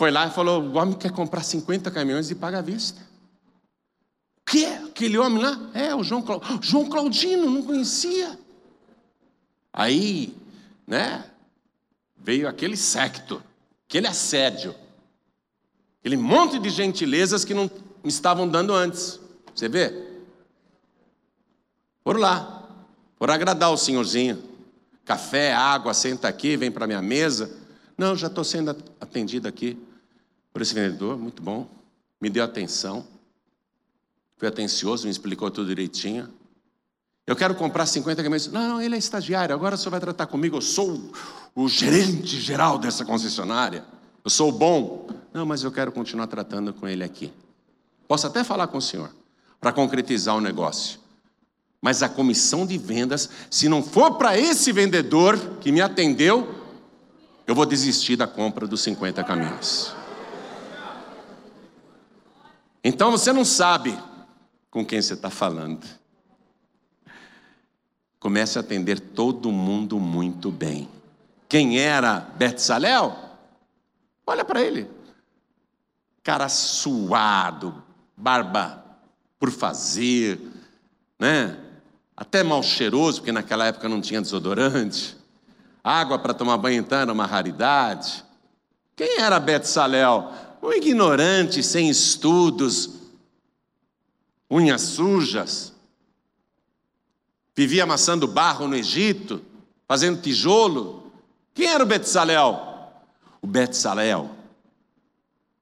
[0.00, 3.02] Foi lá e falou: o homem quer comprar 50 caminhões e paga à vista.
[4.38, 4.64] O quê?
[4.88, 5.70] Aquele homem lá?
[5.74, 6.40] É, o João, Cla...
[6.62, 8.38] João Claudino, não conhecia.
[9.70, 10.34] Aí,
[10.86, 11.22] né,
[12.22, 13.42] veio aquele secto,
[13.88, 14.74] aquele assédio,
[16.00, 17.70] aquele monte de gentilezas que não
[18.02, 19.18] me estavam dando antes.
[19.54, 20.08] Você vê?
[22.04, 22.68] Por lá,
[23.18, 24.42] por agradar o senhorzinho.
[25.04, 27.58] Café, água, senta aqui, vem para minha mesa.
[27.96, 29.76] Não, já estou sendo atendido aqui
[30.52, 31.68] por esse vendedor, muito bom.
[32.20, 33.06] Me deu atenção.
[34.36, 36.28] Foi atencioso, me explicou tudo direitinho.
[37.26, 38.46] Eu quero comprar 50 caminhões.
[38.48, 40.56] Não, não, ele é estagiário, agora o senhor vai tratar comigo.
[40.56, 41.12] Eu sou
[41.54, 43.84] o gerente geral dessa concessionária.
[44.24, 45.08] Eu sou bom.
[45.32, 47.32] Não, mas eu quero continuar tratando com ele aqui.
[48.06, 49.10] Posso até falar com o senhor,
[49.60, 50.98] para concretizar o negócio.
[51.80, 56.54] Mas a comissão de vendas, se não for para esse vendedor que me atendeu,
[57.46, 59.94] eu vou desistir da compra dos 50 caminhões.
[62.82, 63.98] Então você não sabe
[64.70, 65.86] com quem você está falando.
[68.18, 70.88] Comece a atender todo mundo muito bem.
[71.50, 73.14] Quem era Betsalel?
[74.26, 74.88] Olha para ele.
[76.22, 77.82] Cara suado,
[78.16, 78.82] barba
[79.38, 80.40] por fazer,
[81.18, 81.58] né?
[82.20, 85.16] até mal cheiroso, porque naquela época não tinha desodorante.
[85.82, 88.22] Água para tomar banho então era uma raridade.
[88.94, 90.30] Quem era Betsalel?
[90.62, 92.90] Um ignorante, sem estudos,
[94.50, 95.72] unhas sujas.
[97.56, 99.42] Vivia amassando barro no Egito,
[99.88, 100.99] fazendo tijolo.
[101.54, 102.68] Quem era o Betsalel?
[103.42, 104.30] O Betsalel,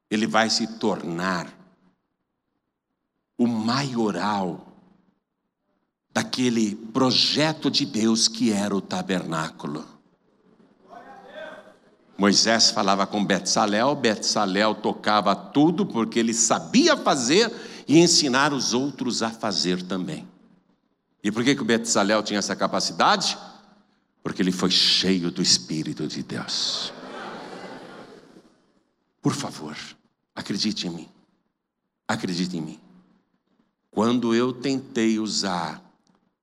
[0.09, 1.47] ele vai se tornar
[3.37, 4.67] o maioral
[6.11, 9.85] daquele projeto de Deus que era o tabernáculo.
[12.17, 17.49] Moisés falava com Betsalel, Betsalel tocava tudo porque ele sabia fazer
[17.87, 20.27] e ensinar os outros a fazer também.
[21.23, 23.37] E por que, que o Betsalel tinha essa capacidade?
[24.21, 26.93] Porque ele foi cheio do Espírito de Deus.
[29.21, 29.75] Por favor,
[30.35, 31.09] acredite em mim.
[32.07, 32.79] Acredite em mim.
[33.91, 35.83] Quando eu tentei usar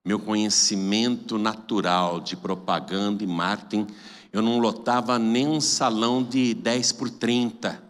[0.04, 3.86] meu conhecimento natural de propaganda e marketing,
[4.32, 7.82] eu não lotava nem um salão de 10 por 30.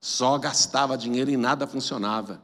[0.00, 2.40] Só gastava dinheiro e nada funcionava.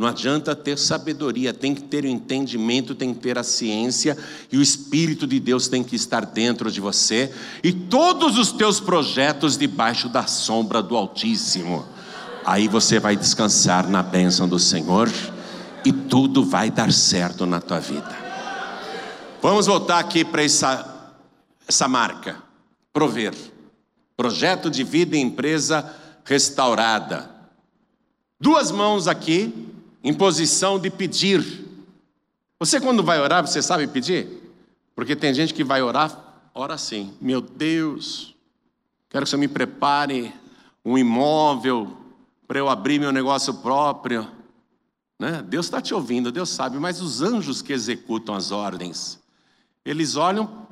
[0.00, 4.16] Não adianta ter sabedoria, tem que ter o entendimento, tem que ter a ciência
[4.50, 7.30] e o Espírito de Deus tem que estar dentro de você
[7.62, 11.84] e todos os teus projetos debaixo da sombra do Altíssimo.
[12.46, 15.12] Aí você vai descansar na bênção do Senhor
[15.84, 18.16] e tudo vai dar certo na tua vida.
[19.42, 21.12] Vamos voltar aqui para essa,
[21.68, 22.42] essa marca.
[22.90, 23.34] Prover.
[24.16, 27.28] Projeto de vida e empresa restaurada.
[28.40, 29.68] Duas mãos aqui,
[30.02, 31.66] em posição de pedir.
[32.58, 34.28] Você, quando vai orar, você sabe pedir?
[34.94, 38.34] Porque tem gente que vai orar, ora assim: Meu Deus,
[39.08, 40.34] quero que você me prepare
[40.84, 41.96] um imóvel
[42.46, 44.28] para eu abrir meu negócio próprio.
[45.18, 45.42] Né?
[45.46, 49.20] Deus está te ouvindo, Deus sabe, mas os anjos que executam as ordens,
[49.84, 50.66] eles olham,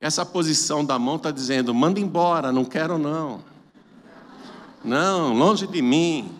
[0.00, 3.42] essa posição da mão está dizendo: manda embora, não quero não.
[4.82, 6.39] Não, longe de mim.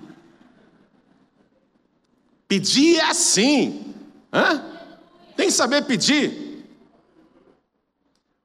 [2.51, 3.94] Pedir é assim.
[4.32, 4.61] Hã?
[5.36, 6.66] Tem que saber pedir.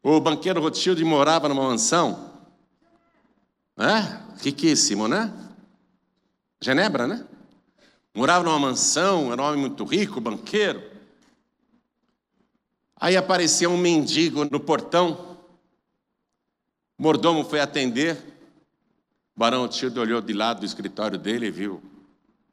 [0.03, 2.31] O banqueiro Rothschild morava numa mansão.
[3.75, 4.23] Né?
[4.43, 5.33] Riquíssimo, né?
[6.61, 7.25] Genebra, né?
[8.13, 10.83] Morava numa mansão, era um homem muito rico, banqueiro.
[12.97, 15.35] Aí apareceu um mendigo no portão.
[16.95, 18.17] O mordomo foi atender.
[19.35, 21.94] O barão Tildo olhou de lado do escritório dele e viu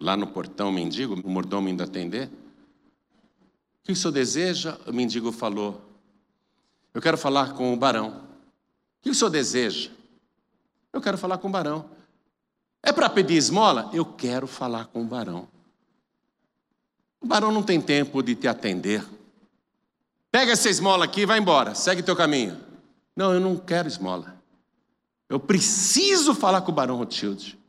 [0.03, 2.27] lá no portão o mendigo, o mordomo indo atender.
[2.27, 4.77] O que o senhor deseja?
[4.87, 5.81] O mendigo falou:
[6.93, 8.09] Eu quero falar com o barão.
[8.09, 9.91] O que o senhor deseja?
[10.93, 11.89] Eu quero falar com o barão.
[12.83, 13.89] É para pedir esmola?
[13.93, 15.49] Eu quero falar com o barão.
[17.21, 19.07] O barão não tem tempo de te atender.
[20.33, 22.59] Pega essa esmola aqui e vai embora, segue teu caminho.
[23.15, 24.35] Não, eu não quero esmola.
[25.29, 27.62] Eu preciso falar com o barão Rothschild.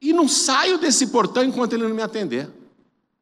[0.00, 2.48] E não saio desse portão enquanto ele não me atender.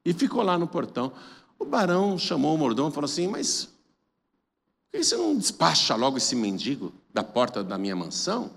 [0.04, 1.12] E ficou lá no portão.
[1.58, 6.16] O barão chamou o mordomo e falou assim: Mas por que você não despacha logo
[6.16, 8.50] esse mendigo da porta da minha mansão?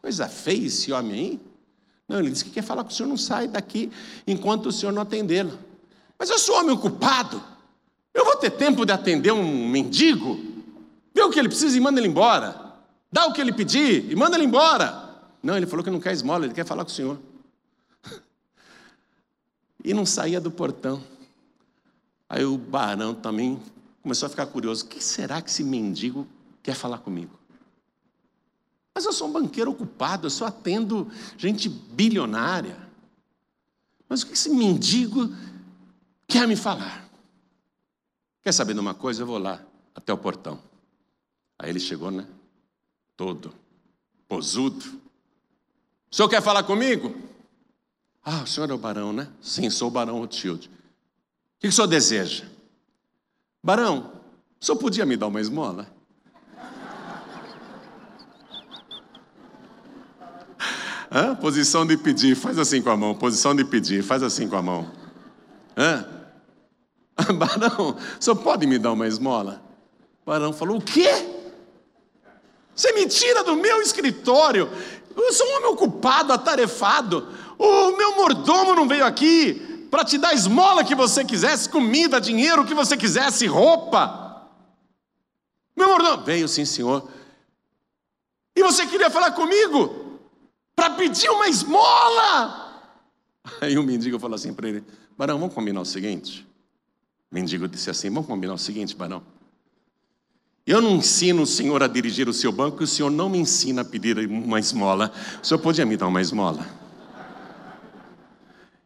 [0.00, 1.40] Coisa feia esse homem aí.
[2.08, 3.92] Não, ele disse que quer falar com o senhor, não sai daqui
[4.26, 5.58] enquanto o senhor não atendê-lo.
[6.18, 7.42] Mas eu sou homem ocupado.
[8.14, 10.40] Eu vou ter tempo de atender um mendigo?
[11.14, 12.68] Vê o que ele precisa e manda ele embora.
[13.12, 15.08] Dá o que ele pedir e manda ele embora.
[15.42, 17.18] Não, ele falou que não quer esmola, ele quer falar com o senhor.
[19.88, 21.02] E não saía do portão.
[22.28, 23.58] Aí o barão também
[24.02, 26.28] começou a ficar curioso: o que será que esse mendigo
[26.62, 27.38] quer falar comigo?
[28.94, 32.76] Mas eu sou um banqueiro ocupado, eu só atendo gente bilionária.
[34.06, 35.34] Mas o que esse mendigo
[36.26, 37.08] quer me falar?
[38.42, 39.22] Quer saber de uma coisa?
[39.22, 39.64] Eu vou lá,
[39.94, 40.60] até o portão.
[41.58, 42.28] Aí ele chegou, né?
[43.16, 43.54] Todo
[44.28, 44.84] posudo.
[46.10, 47.27] O senhor quer falar comigo?
[48.30, 49.26] Ah, o senhor é o barão, né?
[49.40, 50.68] Sim, sou o barão Rothschild.
[50.68, 52.44] O que o senhor deseja?
[53.64, 54.12] Barão,
[54.60, 55.90] o senhor podia me dar uma esmola?
[61.10, 61.34] Hã?
[61.36, 63.14] Posição de pedir, faz assim com a mão.
[63.14, 64.90] Posição de pedir, faz assim com a mão.
[65.74, 66.06] Hã?
[67.32, 69.62] Barão, o senhor pode me dar uma esmola?
[70.26, 71.08] Barão falou: O quê?
[72.76, 74.68] Você me tira do meu escritório.
[75.16, 77.26] Eu sou um homem ocupado, atarefado.
[77.58, 82.62] O meu mordomo não veio aqui para te dar esmola que você quisesse, comida, dinheiro,
[82.62, 84.46] o que você quisesse, roupa.
[85.76, 87.08] Meu mordomo veio sim, senhor.
[88.54, 90.20] E você queria falar comigo
[90.74, 92.82] para pedir uma esmola?
[93.60, 94.84] Aí o mendigo falou assim para ele:
[95.16, 96.46] Barão, vamos combinar o seguinte.
[97.30, 99.22] O mendigo disse assim: Vamos combinar o seguinte, Barão.
[100.66, 103.38] Eu não ensino o senhor a dirigir o seu banco, e o senhor não me
[103.38, 105.10] ensina a pedir uma esmola.
[105.42, 106.66] O senhor podia me dar uma esmola?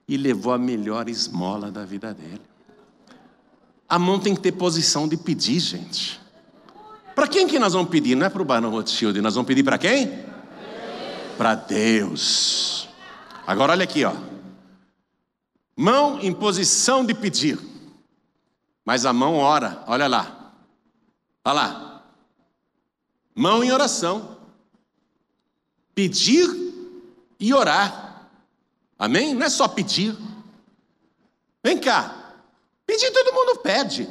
[0.09, 2.43] E levou a melhor esmola da vida dele.
[3.89, 6.21] A mão tem que ter posição de pedir, gente.
[7.15, 8.15] Para quem que nós vamos pedir?
[8.15, 10.25] Não é para o Barão Rothschild, nós vamos pedir para quem?
[11.37, 12.89] Para Deus.
[13.47, 14.15] Agora olha aqui, ó.
[15.77, 17.59] Mão em posição de pedir.
[18.85, 20.53] Mas a mão ora, olha lá.
[21.45, 22.05] Olha lá.
[23.35, 24.37] Mão em oração.
[25.95, 26.49] Pedir
[27.39, 28.02] e orar.
[29.03, 29.35] Amém?
[29.35, 30.17] Não é só pedir.
[31.61, 32.37] Vem cá.
[32.87, 34.09] Pedir todo mundo pede.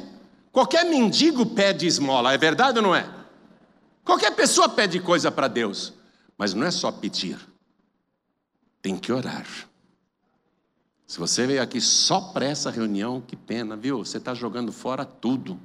[0.52, 3.08] Qualquer mendigo pede esmola, é verdade ou não é?
[4.04, 5.94] Qualquer pessoa pede coisa para Deus.
[6.36, 7.38] Mas não é só pedir.
[8.82, 9.46] Tem que orar.
[11.06, 14.04] Se você veio aqui só para essa reunião, que pena, viu?
[14.04, 15.58] Você está jogando fora tudo.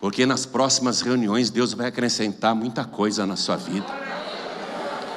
[0.00, 3.86] Porque nas próximas reuniões Deus vai acrescentar muita coisa na sua vida.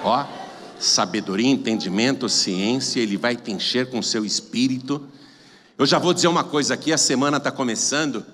[0.04, 0.37] Ó,
[0.80, 5.08] sabedoria, entendimento, ciência, Ele vai te encher com o seu espírito.
[5.78, 8.26] Eu já vou dizer uma coisa aqui, a semana está começando.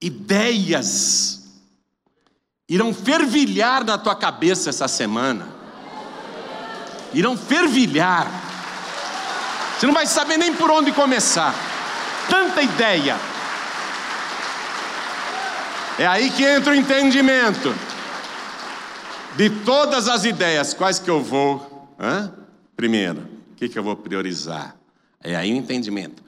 [0.00, 1.40] Ideias
[2.68, 5.48] irão fervilhar na tua cabeça essa semana.
[7.12, 8.28] Irão fervilhar.
[9.76, 11.54] Você não vai saber nem por onde começar.
[12.28, 13.18] Tanta ideia.
[15.98, 17.74] É aí que entra o entendimento.
[19.36, 21.88] De todas as ideias, quais que eu vou?
[21.98, 22.32] Hã?
[22.76, 23.20] Primeiro,
[23.52, 24.76] o que, que eu vou priorizar?
[25.22, 26.22] É aí o entendimento.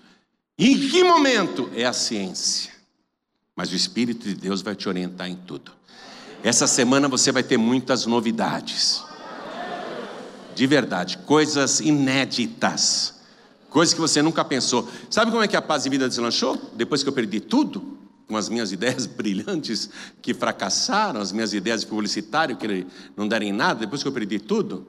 [0.58, 1.70] Em que momento?
[1.74, 2.70] É a ciência.
[3.56, 5.72] Mas o Espírito de Deus vai te orientar em tudo.
[6.42, 9.02] Essa semana você vai ter muitas novidades.
[10.54, 13.20] De verdade, coisas inéditas.
[13.70, 14.88] Coisas que você nunca pensou.
[15.08, 16.60] Sabe como é que a paz e vida deslanchou?
[16.74, 17.98] Depois que eu perdi tudo?
[18.26, 23.46] Com as minhas ideias brilhantes que fracassaram, as minhas ideias de publicitário que não deram
[23.46, 24.86] em nada, depois que eu perdi tudo.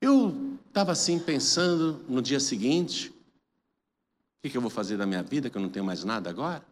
[0.00, 3.12] Eu estava assim pensando no dia seguinte:
[4.38, 6.64] o que, eu vou fazer da minha vida, que eu não tenho mais nada agora?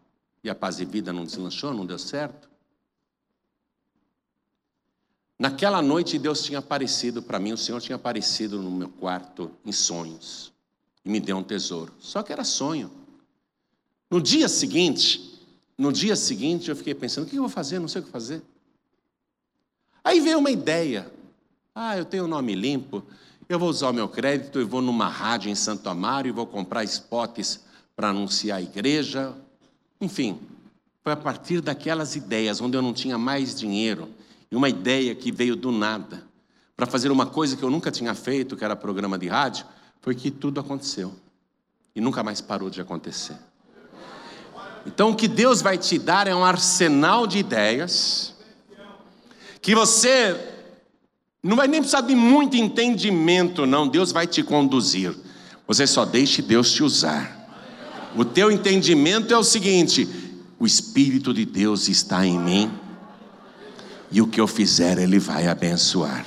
[0.43, 2.47] E a paz e vida não deslanchou, não deu certo?
[5.37, 9.71] Naquela noite Deus tinha aparecido para mim, o Senhor tinha aparecido no meu quarto em
[9.71, 10.51] sonhos
[11.05, 11.93] e me deu um tesouro.
[11.99, 12.91] Só que era sonho.
[14.09, 15.41] No dia seguinte,
[15.77, 17.79] no dia seguinte eu fiquei pensando, o que eu vou fazer?
[17.79, 18.41] Não sei o que fazer.
[20.03, 21.11] Aí veio uma ideia.
[21.75, 23.03] Ah, eu tenho o nome limpo,
[23.49, 26.47] eu vou usar o meu crédito e vou numa rádio em Santo Amaro e vou
[26.47, 27.59] comprar spots
[27.95, 29.33] para anunciar a igreja.
[30.01, 30.39] Enfim,
[31.03, 34.09] foi a partir daquelas ideias, onde eu não tinha mais dinheiro,
[34.51, 36.23] e uma ideia que veio do nada,
[36.75, 39.65] para fazer uma coisa que eu nunca tinha feito, que era programa de rádio,
[40.01, 41.13] foi que tudo aconteceu.
[41.95, 43.37] E nunca mais parou de acontecer.
[44.87, 48.33] Então, o que Deus vai te dar é um arsenal de ideias,
[49.61, 50.35] que você
[51.43, 53.85] não vai nem precisar de muito entendimento, não.
[53.85, 55.13] Deus vai te conduzir.
[55.67, 57.35] Você só deixe Deus te usar.
[58.15, 60.07] O teu entendimento é o seguinte:
[60.57, 62.71] o Espírito de Deus está em mim
[64.09, 66.25] e o que eu fizer Ele vai abençoar.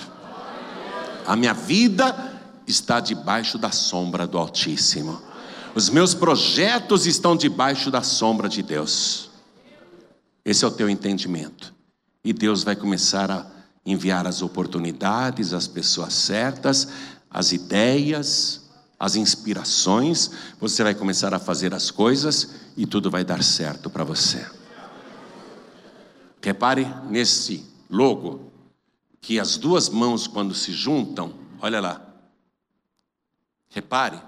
[1.27, 5.30] A minha vida está debaixo da sombra do Altíssimo.
[5.75, 9.31] Os meus projetos estão debaixo da sombra de Deus.
[10.45, 11.73] Esse é o teu entendimento.
[12.25, 13.47] E Deus vai começar a
[13.87, 16.89] enviar as oportunidades, as pessoas certas,
[17.31, 18.69] as ideias,
[18.99, 20.31] as inspirações.
[20.59, 24.45] Você vai começar a fazer as coisas e tudo vai dar certo para você.
[26.43, 28.51] Repare nesse logo
[29.21, 32.01] que as duas mãos, quando se juntam, olha lá.
[33.69, 34.21] Repare,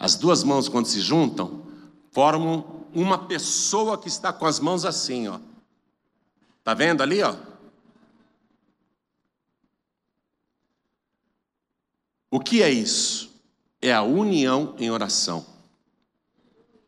[0.00, 1.62] as duas mãos, quando se juntam,
[2.10, 5.38] formam uma pessoa que está com as mãos assim, ó.
[6.64, 7.36] Tá vendo ali, ó?
[12.30, 13.30] O que é isso?
[13.82, 15.44] É a união em oração.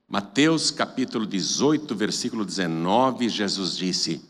[0.08, 4.24] Mateus capítulo 18, versículo 19, Jesus disse: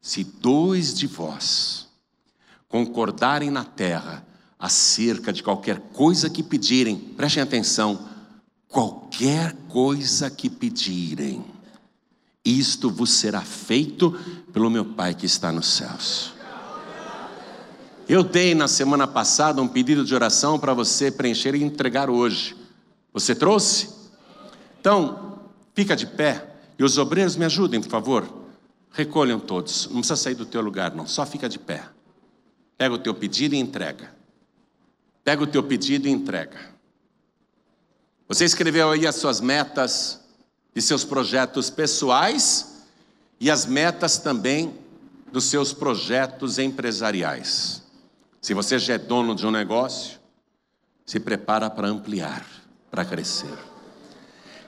[0.00, 1.88] Se dois de vós
[2.68, 4.26] concordarem na terra
[4.58, 8.15] acerca de qualquer coisa que pedirem, prestem atenção,
[8.76, 11.42] qualquer coisa que pedirem,
[12.44, 14.10] isto vos será feito
[14.52, 16.34] pelo meu Pai que está nos céus.
[18.06, 22.54] Eu dei na semana passada um pedido de oração para você preencher e entregar hoje.
[23.14, 23.88] Você trouxe?
[24.78, 25.40] Então,
[25.74, 26.46] fica de pé
[26.78, 28.30] e os obreiros me ajudem, por favor.
[28.90, 31.82] Recolham todos, não precisa sair do teu lugar, não, só fica de pé.
[32.76, 34.14] Pega o teu pedido e entrega.
[35.24, 36.75] Pega o teu pedido e entrega.
[38.28, 40.20] Você escreveu aí as suas metas
[40.74, 42.82] e seus projetos pessoais
[43.38, 44.74] e as metas também
[45.32, 47.82] dos seus projetos empresariais.
[48.40, 50.18] Se você já é dono de um negócio,
[51.04, 52.44] se prepara para ampliar,
[52.90, 53.56] para crescer.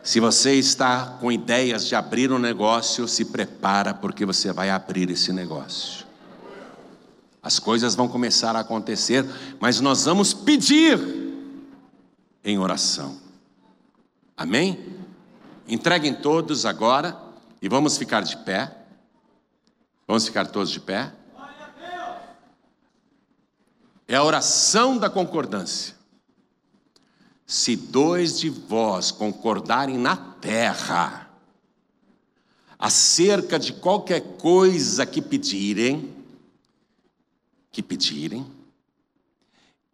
[0.02, 5.10] Se você está com ideias de abrir um negócio, se prepara porque você vai abrir
[5.10, 6.06] esse negócio.
[7.42, 9.24] As coisas vão começar a acontecer,
[9.60, 10.98] mas nós vamos pedir
[12.44, 13.27] em oração.
[14.38, 14.96] Amém?
[15.66, 17.20] Entreguem todos agora
[17.60, 18.72] e vamos ficar de pé.
[20.06, 21.12] Vamos ficar todos de pé.
[24.06, 25.96] É a oração da concordância.
[27.44, 31.28] Se dois de vós concordarem na terra
[32.78, 36.14] acerca de qualquer coisa que pedirem,
[37.72, 38.46] que pedirem,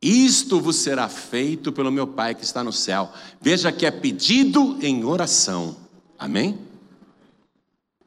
[0.09, 3.12] isto vos será feito pelo meu Pai que está no céu.
[3.40, 5.76] Veja que é pedido em oração.
[6.18, 6.59] Amém?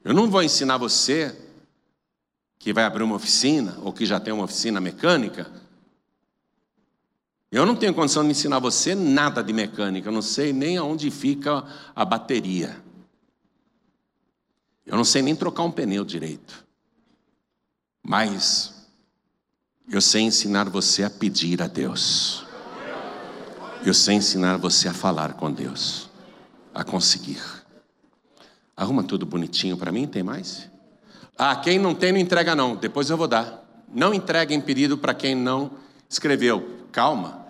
[0.04, 1.36] Eu não vou ensinar você
[2.60, 5.52] que vai abrir uma oficina ou que já tem uma oficina mecânica
[7.52, 11.10] eu não tenho condição de ensinar você nada de mecânica, eu não sei nem aonde
[11.10, 11.64] fica
[11.96, 12.84] a bateria.
[14.86, 16.66] Eu não sei nem trocar um pneu direito.
[18.04, 18.77] Mas
[19.90, 22.46] eu sei ensinar você a pedir a Deus.
[23.86, 26.10] Eu sei ensinar você a falar com Deus,
[26.74, 27.42] a conseguir.
[28.76, 30.70] Arruma tudo bonitinho para mim, tem mais?
[31.38, 33.64] Ah, quem não tem, não entrega não, depois eu vou dar.
[33.94, 35.72] Não entreguem pedido para quem não
[36.10, 37.46] escreveu calma.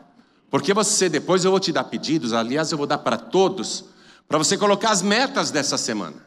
[0.49, 3.85] Porque você, depois eu vou te dar pedidos, aliás, eu vou dar para todos,
[4.27, 6.25] para você colocar as metas dessa semana.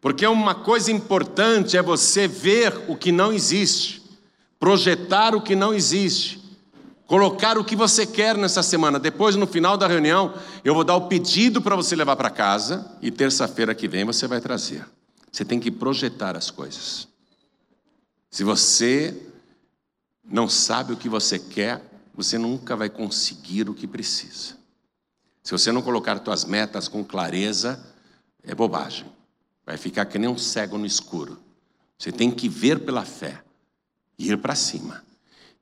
[0.00, 3.99] Porque uma coisa importante é você ver o que não existe,
[4.60, 6.38] projetar o que não existe,
[7.06, 9.00] colocar o que você quer nessa semana.
[9.00, 12.94] Depois, no final da reunião, eu vou dar o pedido para você levar para casa
[13.00, 14.86] e terça-feira que vem você vai trazer.
[15.32, 17.08] Você tem que projetar as coisas.
[18.30, 19.16] Se você
[20.22, 21.82] não sabe o que você quer,
[22.14, 24.56] você nunca vai conseguir o que precisa.
[25.42, 27.82] Se você não colocar suas metas com clareza,
[28.42, 29.06] é bobagem.
[29.64, 31.40] Vai ficar que nem um cego no escuro.
[31.98, 33.42] Você tem que ver pela fé.
[34.20, 35.02] Ir para cima.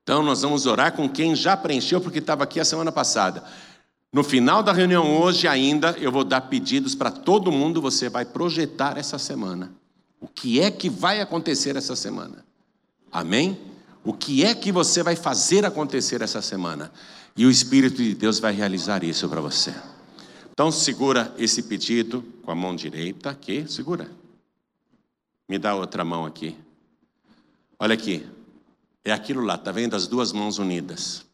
[0.02, 3.44] Então nós vamos orar com quem já preencheu, porque estava aqui a semana passada.
[4.12, 8.24] No final da reunião hoje ainda, eu vou dar pedidos para todo mundo, você vai
[8.24, 9.70] projetar essa semana.
[10.18, 12.44] O que é que vai acontecer essa semana?
[13.12, 13.58] Amém?
[14.02, 16.90] O que é que você vai fazer acontecer essa semana?
[17.36, 19.74] E o Espírito de Deus vai realizar isso para você.
[20.50, 24.10] Então segura esse pedido com a mão direita aqui, segura.
[25.48, 26.56] Me dá outra mão aqui.
[27.78, 28.26] Olha aqui.
[29.08, 31.24] É aquilo lá, tá vendo as duas mãos unidas?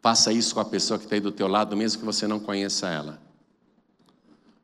[0.00, 2.38] Faça isso com a pessoa que está aí do teu lado, mesmo que você não
[2.38, 3.20] conheça ela.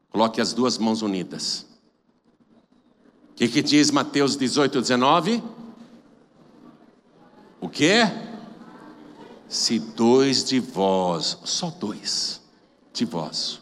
[0.08, 1.66] Coloque as duas mãos unidas.
[3.32, 5.42] O que, que diz Mateus 18, 19?
[7.60, 8.02] O que?
[9.48, 12.40] Se dois de vós, só dois
[12.92, 13.60] de vós,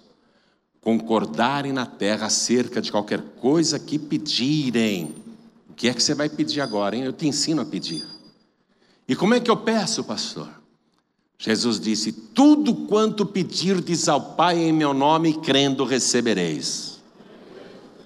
[0.83, 5.14] concordarem na terra acerca de qualquer coisa que pedirem,
[5.81, 7.05] que é que você vai pedir agora, hein?
[7.05, 8.05] Eu te ensino a pedir.
[9.09, 10.47] E como é que eu peço, pastor?
[11.39, 17.01] Jesus disse: Tudo quanto pedirdes ao Pai em meu nome, crendo, recebereis.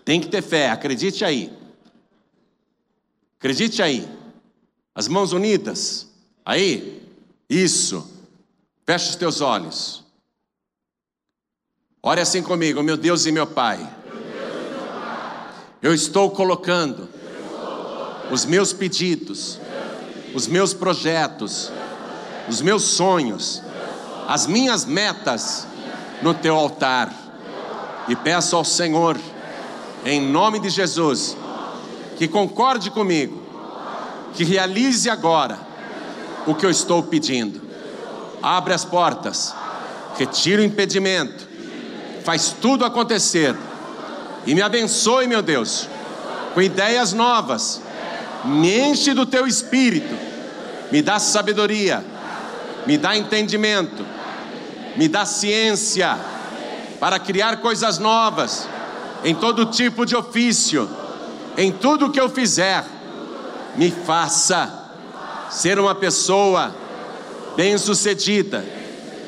[0.05, 1.53] Tem que ter fé, acredite aí.
[3.41, 4.09] Acredite aí.
[4.95, 6.07] As mãos unidas.
[6.45, 7.03] Aí.
[7.51, 8.09] Isso.
[8.87, 10.05] Feche os teus olhos.
[12.01, 13.81] Ore assim comigo, meu Deus e meu Pai.
[15.83, 17.13] Eu estou colocando
[18.31, 19.59] os meus pedidos,
[20.35, 21.71] os meus projetos,
[22.49, 23.63] os meus sonhos,
[24.27, 25.67] as minhas metas
[26.23, 27.13] no teu altar.
[28.09, 29.19] E peço ao Senhor,
[30.05, 31.37] em nome de Jesus,
[32.17, 33.43] que concorde comigo,
[34.35, 35.59] que realize agora
[36.47, 37.63] o que eu estou pedindo.
[38.43, 39.55] Abre as portas,
[40.19, 41.49] retira o impedimento,
[42.23, 43.57] faz tudo acontecer
[44.47, 45.89] e me abençoe, meu Deus,
[46.53, 47.81] com ideias novas.
[48.45, 50.15] Me enche do teu espírito,
[50.93, 52.05] me dá sabedoria,
[52.87, 54.05] me dá entendimento,
[54.97, 56.19] me dá ciência
[57.01, 58.69] para criar coisas novas
[59.25, 60.89] em todo tipo de ofício
[61.57, 62.85] em tudo que eu fizer,
[63.77, 64.83] me faça
[65.51, 66.75] ser uma pessoa
[67.57, 68.65] bem-sucedida.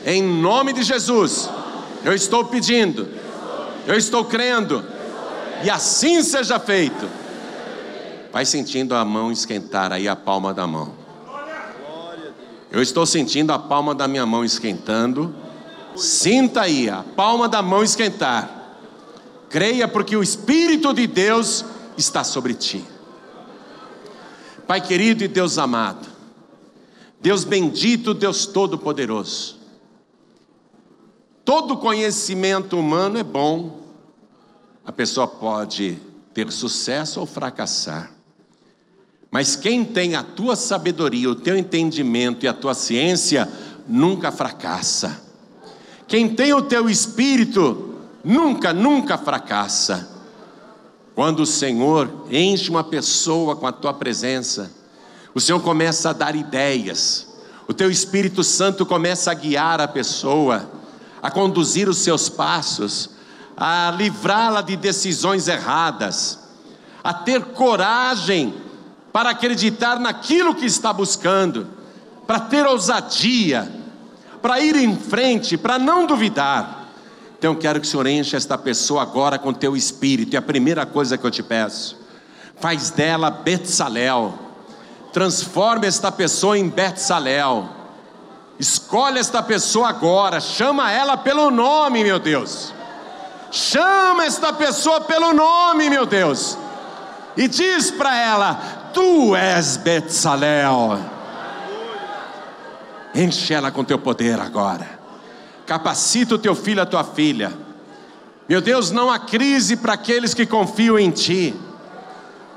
[0.05, 1.49] Em nome de Jesus,
[2.05, 3.09] eu estou pedindo,
[3.87, 4.85] eu estou crendo,
[5.63, 7.09] e assim seja feito.
[8.37, 10.93] Vai sentindo a mão esquentar aí, a palma da mão.
[12.71, 15.35] Eu estou sentindo a palma da minha mão esquentando.
[15.97, 18.77] Sinta aí a palma da mão esquentar.
[19.49, 21.65] Creia, porque o Espírito de Deus
[21.97, 22.85] está sobre ti.
[24.67, 26.07] Pai querido e Deus amado,
[27.23, 29.57] Deus bendito, Deus todo-poderoso.
[31.43, 33.81] Todo conhecimento humano é bom,
[34.85, 35.99] a pessoa pode
[36.35, 38.15] ter sucesso ou fracassar.
[39.37, 43.47] Mas quem tem a tua sabedoria, o teu entendimento e a tua ciência,
[43.87, 45.21] nunca fracassa.
[46.09, 50.09] Quem tem o teu espírito, nunca, nunca fracassa.
[51.15, 54.73] Quando o Senhor enche uma pessoa com a tua presença,
[55.35, 57.27] o Senhor começa a dar ideias,
[57.69, 60.67] o teu Espírito Santo começa a guiar a pessoa,
[61.23, 63.11] a conduzir os seus passos,
[63.55, 66.39] a livrá-la de decisões erradas,
[67.05, 68.65] a ter coragem
[69.17, 71.67] para acreditar naquilo que está buscando,
[72.27, 73.67] para ter ousadia,
[74.43, 76.85] para ir em frente, para não duvidar.
[77.39, 80.35] Então eu quero que o Senhor encha esta pessoa agora com teu espírito.
[80.35, 81.99] E a primeira coisa que eu te peço,
[82.61, 84.35] faz dela Betsalel.
[85.15, 87.71] Transforma esta pessoa em Betsalel.
[88.59, 92.71] Escolhe esta pessoa agora, chama ela pelo nome, meu Deus.
[93.51, 96.59] Chama esta pessoa pelo nome, meu Deus.
[97.35, 100.99] E diz para ela: Tu és Betsalel.
[103.15, 104.97] Enche ela com teu poder agora
[105.67, 107.53] capacita o teu filho, a tua filha.
[108.49, 111.55] Meu Deus, não há crise para aqueles que confiam em Ti.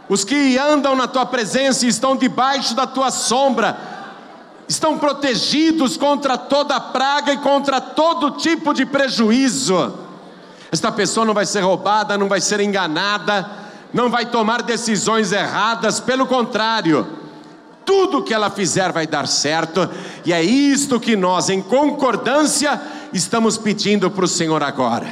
[0.07, 3.75] Os que andam na Tua presença e estão debaixo da Tua sombra,
[4.67, 9.97] estão protegidos contra toda praga e contra todo tipo de prejuízo.
[10.71, 13.49] Esta pessoa não vai ser roubada, não vai ser enganada,
[13.93, 17.07] não vai tomar decisões erradas, pelo contrário,
[17.85, 19.89] tudo que ela fizer vai dar certo,
[20.23, 22.79] e é isto que nós, em concordância,
[23.11, 25.11] estamos pedindo para o Senhor agora.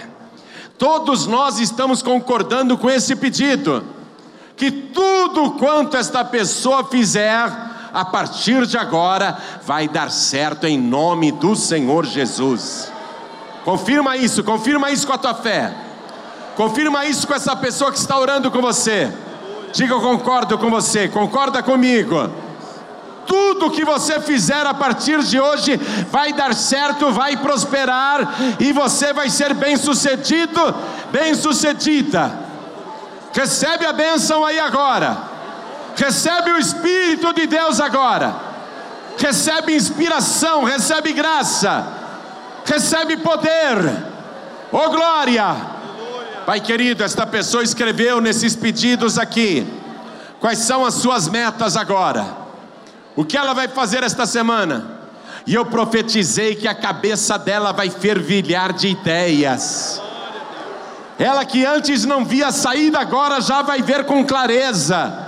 [0.78, 3.84] Todos nós estamos concordando com esse pedido,
[4.56, 7.52] que tudo quanto esta pessoa fizer,
[7.92, 12.92] a partir de agora, vai dar certo em nome do Senhor Jesus.
[13.66, 15.87] Confirma isso, confirma isso com a tua fé.
[16.58, 19.14] Confirma isso com essa pessoa que está orando com você.
[19.72, 22.32] Diga eu concordo com você, concorda comigo.
[23.28, 25.78] Tudo que você fizer a partir de hoje
[26.10, 30.76] vai dar certo, vai prosperar e você vai ser bem-sucedido,
[31.12, 32.34] bem-sucedida.
[33.32, 35.16] Recebe a bênção aí agora.
[35.96, 38.34] Recebe o Espírito de Deus agora.
[39.20, 41.86] Recebe inspiração, recebe graça,
[42.66, 44.06] recebe poder.
[44.72, 45.77] Oh glória!
[46.48, 49.68] Pai querido, esta pessoa escreveu nesses pedidos aqui.
[50.40, 52.26] Quais são as suas metas agora?
[53.18, 54.98] O que ela vai fazer esta semana?
[55.46, 60.02] E eu profetizei que a cabeça dela vai fervilhar de ideias.
[61.20, 65.28] Ela que antes não via saída, agora já vai ver com clareza.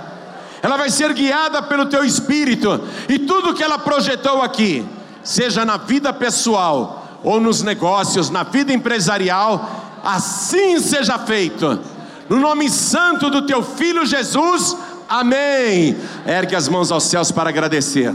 [0.62, 4.88] Ela vai ser guiada pelo teu espírito, e tudo que ela projetou aqui,
[5.22, 11.80] seja na vida pessoal ou nos negócios, na vida empresarial, assim seja feito.
[12.28, 14.76] No nome santo do teu filho Jesus,
[15.08, 15.96] amém.
[16.26, 18.14] Ergue as mãos aos céus para agradecer.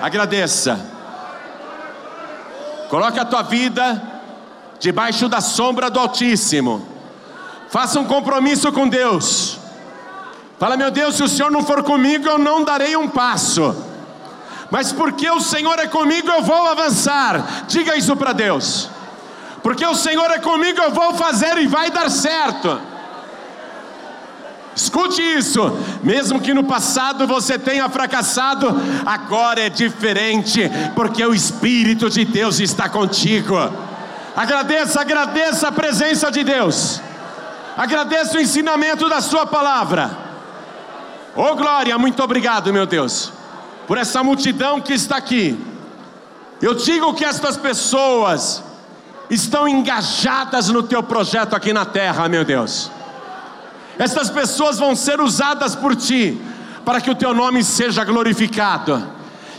[0.00, 0.80] Agradeça.
[2.88, 4.00] Coloque a tua vida
[4.78, 6.86] debaixo da sombra do Altíssimo.
[7.68, 9.58] Faça um compromisso com Deus.
[10.58, 13.74] Fala, meu Deus, se o Senhor não for comigo, eu não darei um passo.
[14.70, 17.64] Mas porque o Senhor é comigo, eu vou avançar.
[17.66, 18.91] Diga isso para Deus
[19.62, 22.80] porque o Senhor é comigo, eu vou fazer e vai dar certo.
[24.74, 25.60] Escute isso,
[26.02, 30.62] mesmo que no passado você tenha fracassado, agora é diferente,
[30.94, 33.54] porque o Espírito de Deus está contigo.
[34.34, 37.02] Agradeça, agradeça a presença de Deus,
[37.76, 40.10] agradeça o ensinamento da Sua palavra.
[41.36, 43.30] Oh glória, muito obrigado, meu Deus,
[43.86, 45.58] por essa multidão que está aqui.
[46.62, 48.62] Eu digo que estas pessoas,
[49.32, 52.90] estão engajadas no teu projeto aqui na terra, meu Deus.
[53.98, 56.38] Estas pessoas vão ser usadas por ti
[56.84, 59.02] para que o teu nome seja glorificado.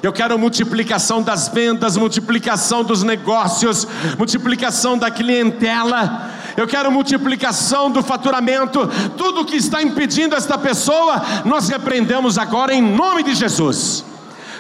[0.04, 6.30] Eu quero multiplicação das vendas, multiplicação dos negócios, multiplicação da clientela.
[6.56, 8.88] Eu quero multiplicação do faturamento.
[9.18, 14.06] Tudo que está impedindo esta pessoa, nós repreendemos agora em nome de Jesus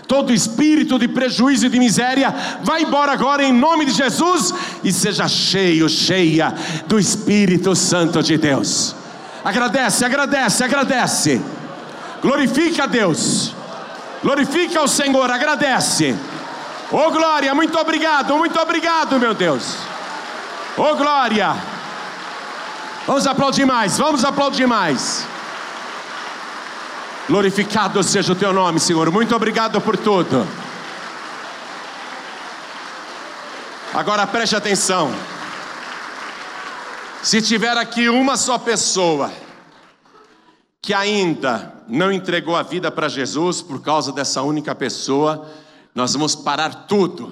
[0.07, 2.33] todo espírito de prejuízo e de miséria,
[2.63, 6.53] vai embora agora em nome de Jesus e seja cheio, cheia
[6.87, 8.95] do Espírito Santo de Deus.
[9.43, 11.41] Agradece, agradece, agradece.
[12.21, 13.53] Glorifica a Deus.
[14.21, 16.15] Glorifica o Senhor, agradece.
[16.91, 19.75] Oh glória, muito obrigado, muito obrigado, meu Deus.
[20.77, 21.55] Oh glória.
[23.05, 25.27] Vamos aplaudir mais, vamos aplaudir mais.
[27.27, 29.09] Glorificado seja o teu nome, Senhor.
[29.09, 30.45] Muito obrigado por tudo.
[33.93, 35.13] Agora preste atenção.
[37.21, 39.31] Se tiver aqui uma só pessoa
[40.81, 45.47] que ainda não entregou a vida para Jesus, por causa dessa única pessoa,
[45.95, 47.31] nós vamos parar tudo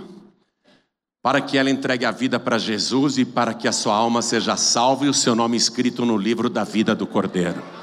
[1.21, 4.55] para que ela entregue a vida para Jesus e para que a sua alma seja
[4.55, 7.80] salva e o seu nome escrito no livro da vida do Cordeiro.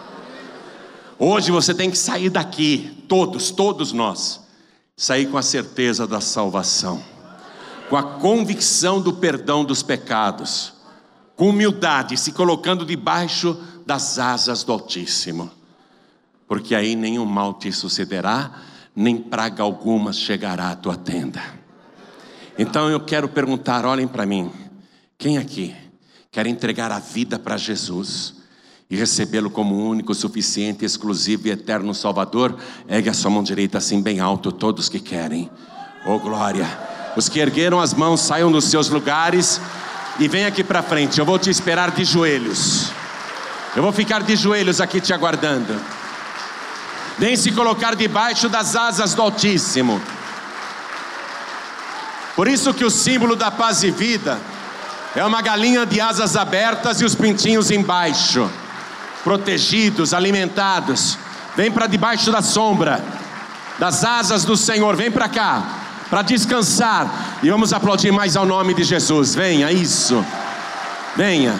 [1.21, 4.41] Hoje você tem que sair daqui, todos, todos nós,
[4.97, 7.03] sair com a certeza da salvação,
[7.91, 10.75] com a convicção do perdão dos pecados,
[11.35, 15.51] com humildade, se colocando debaixo das asas do Altíssimo,
[16.47, 18.53] porque aí nenhum mal te sucederá,
[18.95, 21.43] nem praga alguma chegará à tua tenda.
[22.57, 24.53] Então eu quero perguntar, olhem para mim,
[25.17, 25.75] quem aqui
[26.31, 28.38] quer entregar a vida para Jesus?
[28.91, 32.57] E recebê-lo como único, suficiente, exclusivo e eterno Salvador,
[32.89, 35.51] ergue a sua mão direita assim bem alto, todos que querem.
[36.07, 36.67] Oh glória!
[37.15, 39.61] Os que ergueram as mãos saiam dos seus lugares
[40.19, 41.19] e vem aqui para frente.
[41.19, 42.91] Eu vou te esperar de joelhos.
[43.77, 45.79] Eu vou ficar de joelhos aqui te aguardando.
[47.19, 50.01] Vem se colocar debaixo das asas do Altíssimo.
[52.35, 54.41] Por isso que o símbolo da paz e vida
[55.15, 58.49] é uma galinha de asas abertas e os pintinhos embaixo
[59.25, 61.19] protegidos, alimentados.
[61.57, 63.03] Vem para debaixo da sombra
[63.79, 64.97] das asas do Senhor.
[64.97, 69.35] Vem para cá para descansar e vamos aplaudir mais ao nome de Jesus.
[69.35, 70.25] Venha, isso.
[71.17, 71.55] Venha.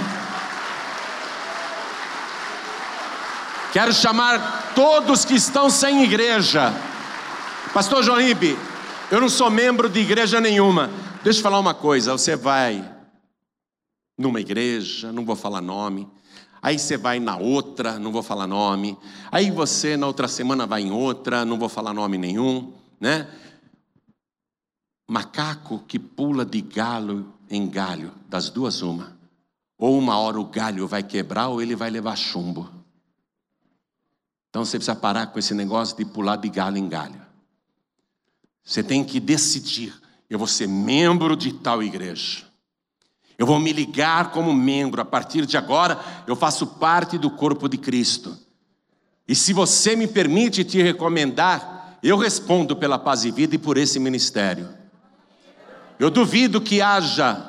[3.73, 6.73] Quero chamar todos que estão sem igreja.
[7.75, 8.59] Pastor Joribe,
[9.11, 10.91] eu não sou membro de igreja nenhuma.
[11.23, 12.85] Deixa eu falar uma coisa, você vai
[14.17, 16.09] numa igreja, não vou falar nome,
[16.61, 18.99] Aí você vai na outra, não vou falar nome.
[19.31, 23.29] Aí você na outra semana vai em outra, não vou falar nome nenhum, né?
[25.07, 29.17] Macaco que pula de galho em galho, das duas uma.
[29.79, 32.69] Ou uma hora o galho vai quebrar ou ele vai levar chumbo.
[34.51, 37.21] Então você precisa parar com esse negócio de pular de galho em galho.
[38.65, 39.95] Você tem que decidir:
[40.29, 42.48] eu vou ser membro de tal igreja.
[43.39, 45.01] Eu vou me ligar como membro.
[45.01, 48.37] A partir de agora, eu faço parte do corpo de Cristo.
[49.29, 53.79] E se você me permite te recomendar, eu respondo pela paz e vida e por
[53.79, 54.69] esse ministério.
[56.01, 57.45] Eu duvido que haja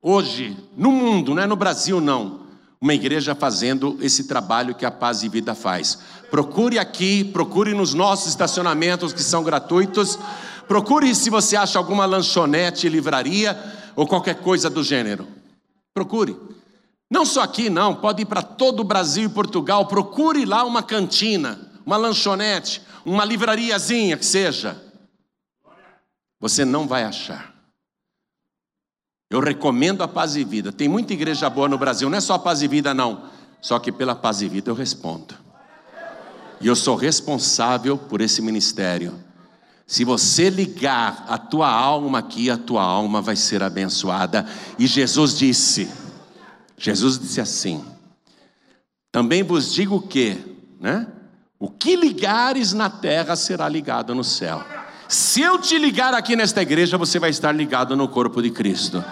[0.00, 2.42] hoje no mundo, não é no Brasil não,
[2.80, 5.98] uma igreja fazendo esse trabalho que a Paz e Vida faz.
[6.30, 10.18] Procure aqui, procure nos nossos estacionamentos que são gratuitos.
[10.66, 13.56] Procure se você acha alguma lanchonete, livraria
[13.94, 15.26] ou qualquer coisa do gênero.
[15.94, 16.36] Procure.
[17.10, 19.86] Não só aqui, não, pode ir para todo o Brasil e Portugal.
[19.86, 24.80] Procure lá uma cantina, uma lanchonete, uma livrariazinha que seja.
[26.40, 27.52] Você não vai achar.
[29.30, 30.72] Eu recomendo a paz e vida.
[30.72, 33.30] Tem muita igreja boa no Brasil, não é só a paz e vida, não.
[33.60, 35.34] Só que pela paz e vida eu respondo.
[36.60, 39.14] E eu sou responsável por esse ministério.
[39.86, 44.46] Se você ligar a tua alma aqui, a tua alma vai ser abençoada.
[44.78, 45.90] E Jesus disse:
[46.78, 47.84] Jesus disse assim:
[49.10, 50.38] Também vos digo que,
[50.80, 51.06] né?
[51.58, 54.64] O que ligares na terra será ligado no céu.
[55.08, 59.04] Se eu te ligar aqui nesta igreja, você vai estar ligado no corpo de Cristo.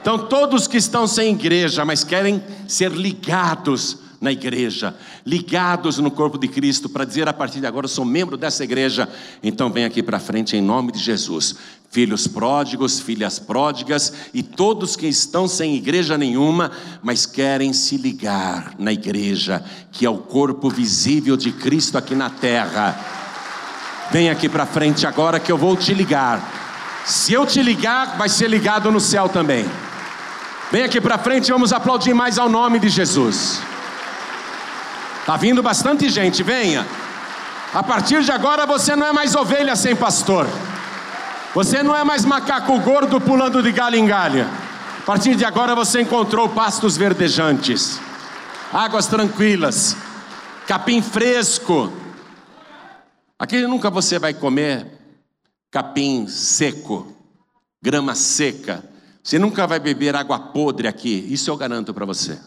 [0.00, 4.96] Então, todos que estão sem igreja, mas querem ser ligados na igreja,
[5.26, 8.64] ligados no corpo de Cristo, para dizer a partir de agora eu sou membro dessa
[8.64, 9.08] igreja,
[9.42, 11.56] então vem aqui para frente em nome de Jesus.
[11.90, 16.70] Filhos pródigos, filhas pródigas e todos que estão sem igreja nenhuma,
[17.02, 22.30] mas querem se ligar na igreja, que é o corpo visível de Cristo aqui na
[22.30, 23.20] terra
[24.12, 26.46] Vem aqui para frente agora que eu vou te ligar.
[27.02, 29.64] Se eu te ligar, vai ser ligado no céu também.
[30.70, 33.62] Vem aqui para frente, vamos aplaudir mais ao nome de Jesus.
[35.26, 36.86] Tá vindo bastante gente, venha.
[37.72, 40.46] A partir de agora você não é mais ovelha sem pastor.
[41.54, 44.48] Você não é mais macaco gordo pulando de galho em galho.
[44.98, 48.00] A partir de agora você encontrou pastos verdejantes,
[48.72, 49.96] águas tranquilas,
[50.66, 51.92] capim fresco,
[53.42, 54.86] Aqui nunca você vai comer
[55.68, 57.12] capim seco,
[57.82, 58.88] grama seca.
[59.20, 61.26] Você nunca vai beber água podre aqui.
[61.28, 62.38] Isso eu garanto para você.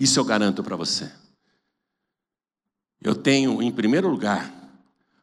[0.00, 1.12] Isso eu garanto para você.
[3.06, 4.52] Eu tenho, em primeiro lugar,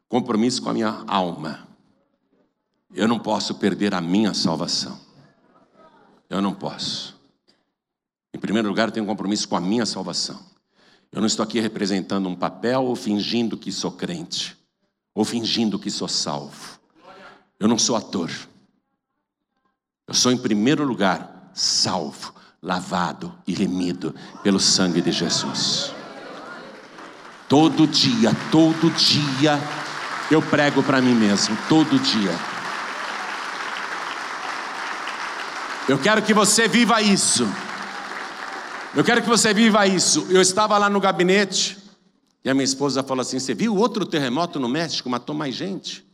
[0.08, 1.68] compromisso com a minha alma.
[2.94, 4.98] Eu não posso perder a minha salvação.
[6.30, 7.14] Eu não posso.
[8.32, 10.40] Em primeiro lugar, eu tenho compromisso com a minha salvação.
[11.12, 14.56] Eu não estou aqui representando um papel ou fingindo que sou crente
[15.14, 16.80] ou fingindo que sou salvo.
[17.60, 18.30] Eu não sou ator.
[20.08, 25.93] Eu sou, em primeiro lugar, salvo, lavado e remido pelo sangue de Jesus.
[27.48, 29.60] Todo dia, todo dia,
[30.30, 32.32] eu prego para mim mesmo, todo dia.
[35.86, 37.46] Eu quero que você viva isso.
[38.94, 40.26] Eu quero que você viva isso.
[40.30, 41.76] Eu estava lá no gabinete,
[42.42, 45.10] e a minha esposa falou assim: Você viu outro terremoto no México?
[45.10, 46.04] Matou mais gente.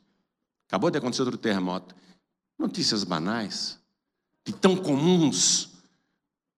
[0.67, 1.95] Acabou de acontecer outro terremoto.
[2.59, 3.79] Notícias banais,
[4.47, 5.70] e tão comuns.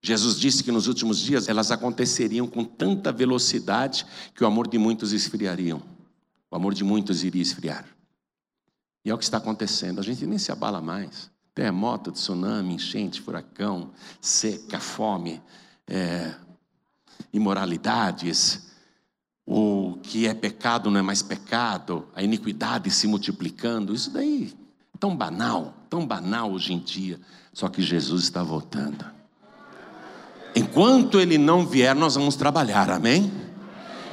[0.03, 4.79] Jesus disse que nos últimos dias elas aconteceriam com tanta velocidade que o amor de
[4.79, 5.81] muitos esfriariam.
[6.51, 7.87] O amor de muitos iria esfriar.
[9.05, 10.01] E é o que está acontecendo.
[10.01, 11.31] A gente nem se abala mais.
[11.55, 15.41] Terremoto, tsunami, enchente, furacão, seca, fome,
[15.87, 16.35] é,
[17.33, 18.73] imoralidades
[19.47, 24.55] o que é pecado não é mais pecado, a iniquidade se multiplicando, isso daí
[24.95, 27.21] é tão banal, tão banal hoje em dia,
[27.53, 29.05] só que Jesus está voltando.
[30.55, 33.33] Enquanto ele não vier, nós vamos trabalhar, amém?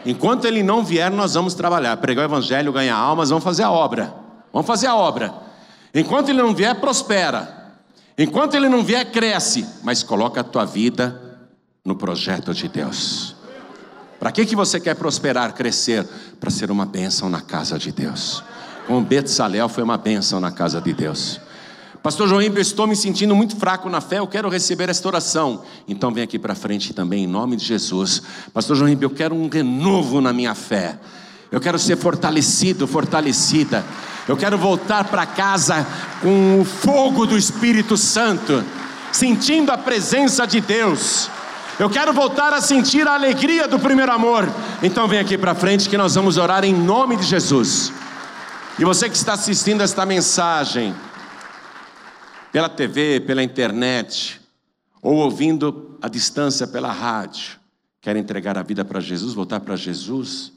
[0.05, 3.71] Enquanto ele não vier, nós vamos trabalhar, pregar o evangelho, ganhar almas, vamos fazer a
[3.71, 4.13] obra.
[4.51, 5.33] Vamos fazer a obra.
[5.93, 7.73] Enquanto ele não vier, prospera.
[8.17, 11.39] Enquanto ele não vier, cresce, mas coloca a tua vida
[11.83, 13.35] no projeto de Deus.
[14.19, 16.05] Para que, que você quer prosperar, crescer?
[16.39, 18.43] Para ser uma bênção na casa de Deus.
[18.85, 21.39] Como Betsalel foi uma bênção na casa de Deus.
[22.01, 25.63] Pastor João, eu estou me sentindo muito fraco na fé, eu quero receber esta oração.
[25.85, 28.21] Então vem aqui para frente também, em nome de Jesus.
[28.53, 30.97] Pastor João, eu quero um renovo na minha fé.
[31.51, 33.83] Eu quero ser fortalecido, fortalecida.
[34.29, 35.85] Eu quero voltar para casa
[36.21, 38.63] com o fogo do Espírito Santo,
[39.11, 41.29] sentindo a presença de Deus.
[41.77, 44.47] Eu quero voltar a sentir a alegria do primeiro amor.
[44.81, 47.91] Então vem aqui para frente que nós vamos orar em nome de Jesus.
[48.77, 50.95] E você que está assistindo esta mensagem
[52.51, 54.41] pela TV, pela internet,
[55.01, 57.59] ou ouvindo à distância pela rádio,
[58.01, 60.51] quer entregar a vida para Jesus, voltar para Jesus,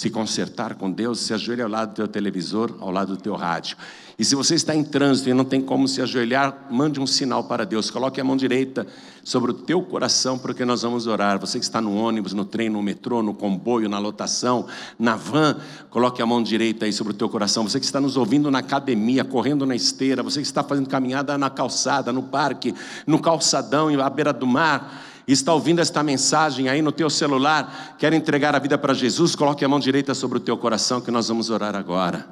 [0.00, 3.34] se consertar com Deus, se ajoelha ao lado do teu televisor, ao lado do teu
[3.34, 3.76] rádio.
[4.18, 7.44] E se você está em trânsito e não tem como se ajoelhar, mande um sinal
[7.44, 7.90] para Deus.
[7.90, 8.86] Coloque a mão direita
[9.22, 11.38] sobre o teu coração, porque nós vamos orar.
[11.38, 14.66] Você que está no ônibus, no trem, no metrô, no comboio, na lotação,
[14.98, 15.58] na van,
[15.90, 17.68] coloque a mão direita aí sobre o teu coração.
[17.68, 21.36] Você que está nos ouvindo na academia, correndo na esteira, você que está fazendo caminhada
[21.36, 22.74] na calçada, no parque,
[23.06, 28.12] no calçadão, à beira do mar está ouvindo esta mensagem aí no teu celular, quer
[28.12, 31.28] entregar a vida para Jesus, coloque a mão direita sobre o teu coração que nós
[31.28, 32.28] vamos orar agora.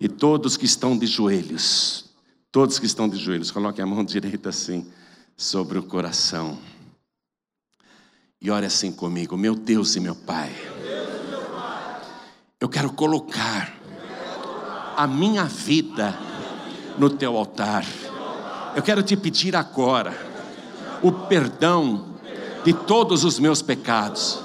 [0.00, 2.06] E todos que estão de joelhos,
[2.50, 4.86] todos que estão de joelhos, coloque a mão direita assim
[5.36, 6.58] sobre o coração.
[8.40, 10.52] E ore assim comigo, meu Deus e meu Pai.
[12.58, 13.74] Eu quero colocar
[14.96, 16.18] a minha vida
[16.98, 17.84] no teu altar.
[18.74, 20.14] Eu quero te pedir agora
[21.02, 22.15] o perdão
[22.66, 24.40] de todos os meus pecados.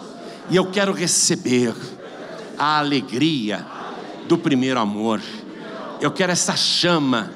[0.47, 1.73] E eu quero receber
[2.55, 3.65] a alegria
[4.27, 5.19] do primeiro amor.
[5.99, 7.31] Eu quero essa chama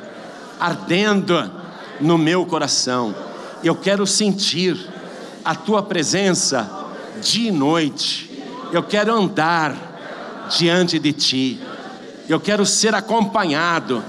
[0.59, 1.51] ardendo
[1.99, 3.15] no meu coração.
[3.63, 4.77] Eu quero sentir
[5.43, 6.69] a tua presença
[7.19, 8.29] dia e noite.
[8.71, 11.59] Eu quero andar diante de ti.
[12.29, 14.03] Eu quero ser acompanhado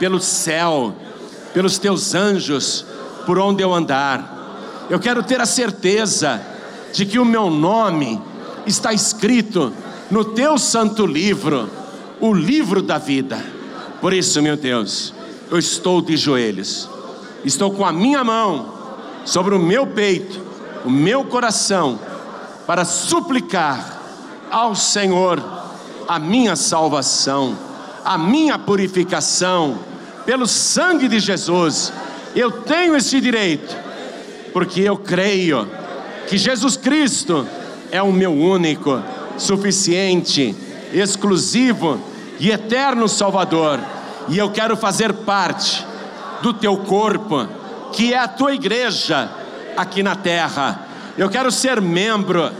[0.00, 0.96] pelo céu,
[1.54, 2.84] pelos teus anjos,
[3.24, 4.41] por onde eu andar.
[4.90, 6.40] Eu quero ter a certeza
[6.92, 8.20] de que o meu nome
[8.66, 9.72] está escrito
[10.10, 11.68] no teu santo livro,
[12.20, 13.42] o livro da vida.
[14.00, 15.14] Por isso, meu Deus,
[15.50, 16.88] eu estou de joelhos,
[17.44, 18.74] estou com a minha mão
[19.24, 20.40] sobre o meu peito,
[20.84, 21.98] o meu coração,
[22.66, 24.00] para suplicar
[24.50, 25.42] ao Senhor
[26.06, 27.56] a minha salvação,
[28.04, 29.78] a minha purificação,
[30.26, 31.92] pelo sangue de Jesus.
[32.34, 33.81] Eu tenho esse direito
[34.52, 35.68] porque eu creio
[36.28, 37.46] que Jesus Cristo
[37.90, 39.02] é o meu único,
[39.36, 40.54] suficiente,
[40.92, 42.00] exclusivo
[42.38, 43.80] e eterno Salvador,
[44.28, 45.84] e eu quero fazer parte
[46.42, 47.46] do teu corpo,
[47.92, 49.30] que é a tua igreja
[49.76, 50.86] aqui na terra.
[51.16, 52.50] Eu quero ser membro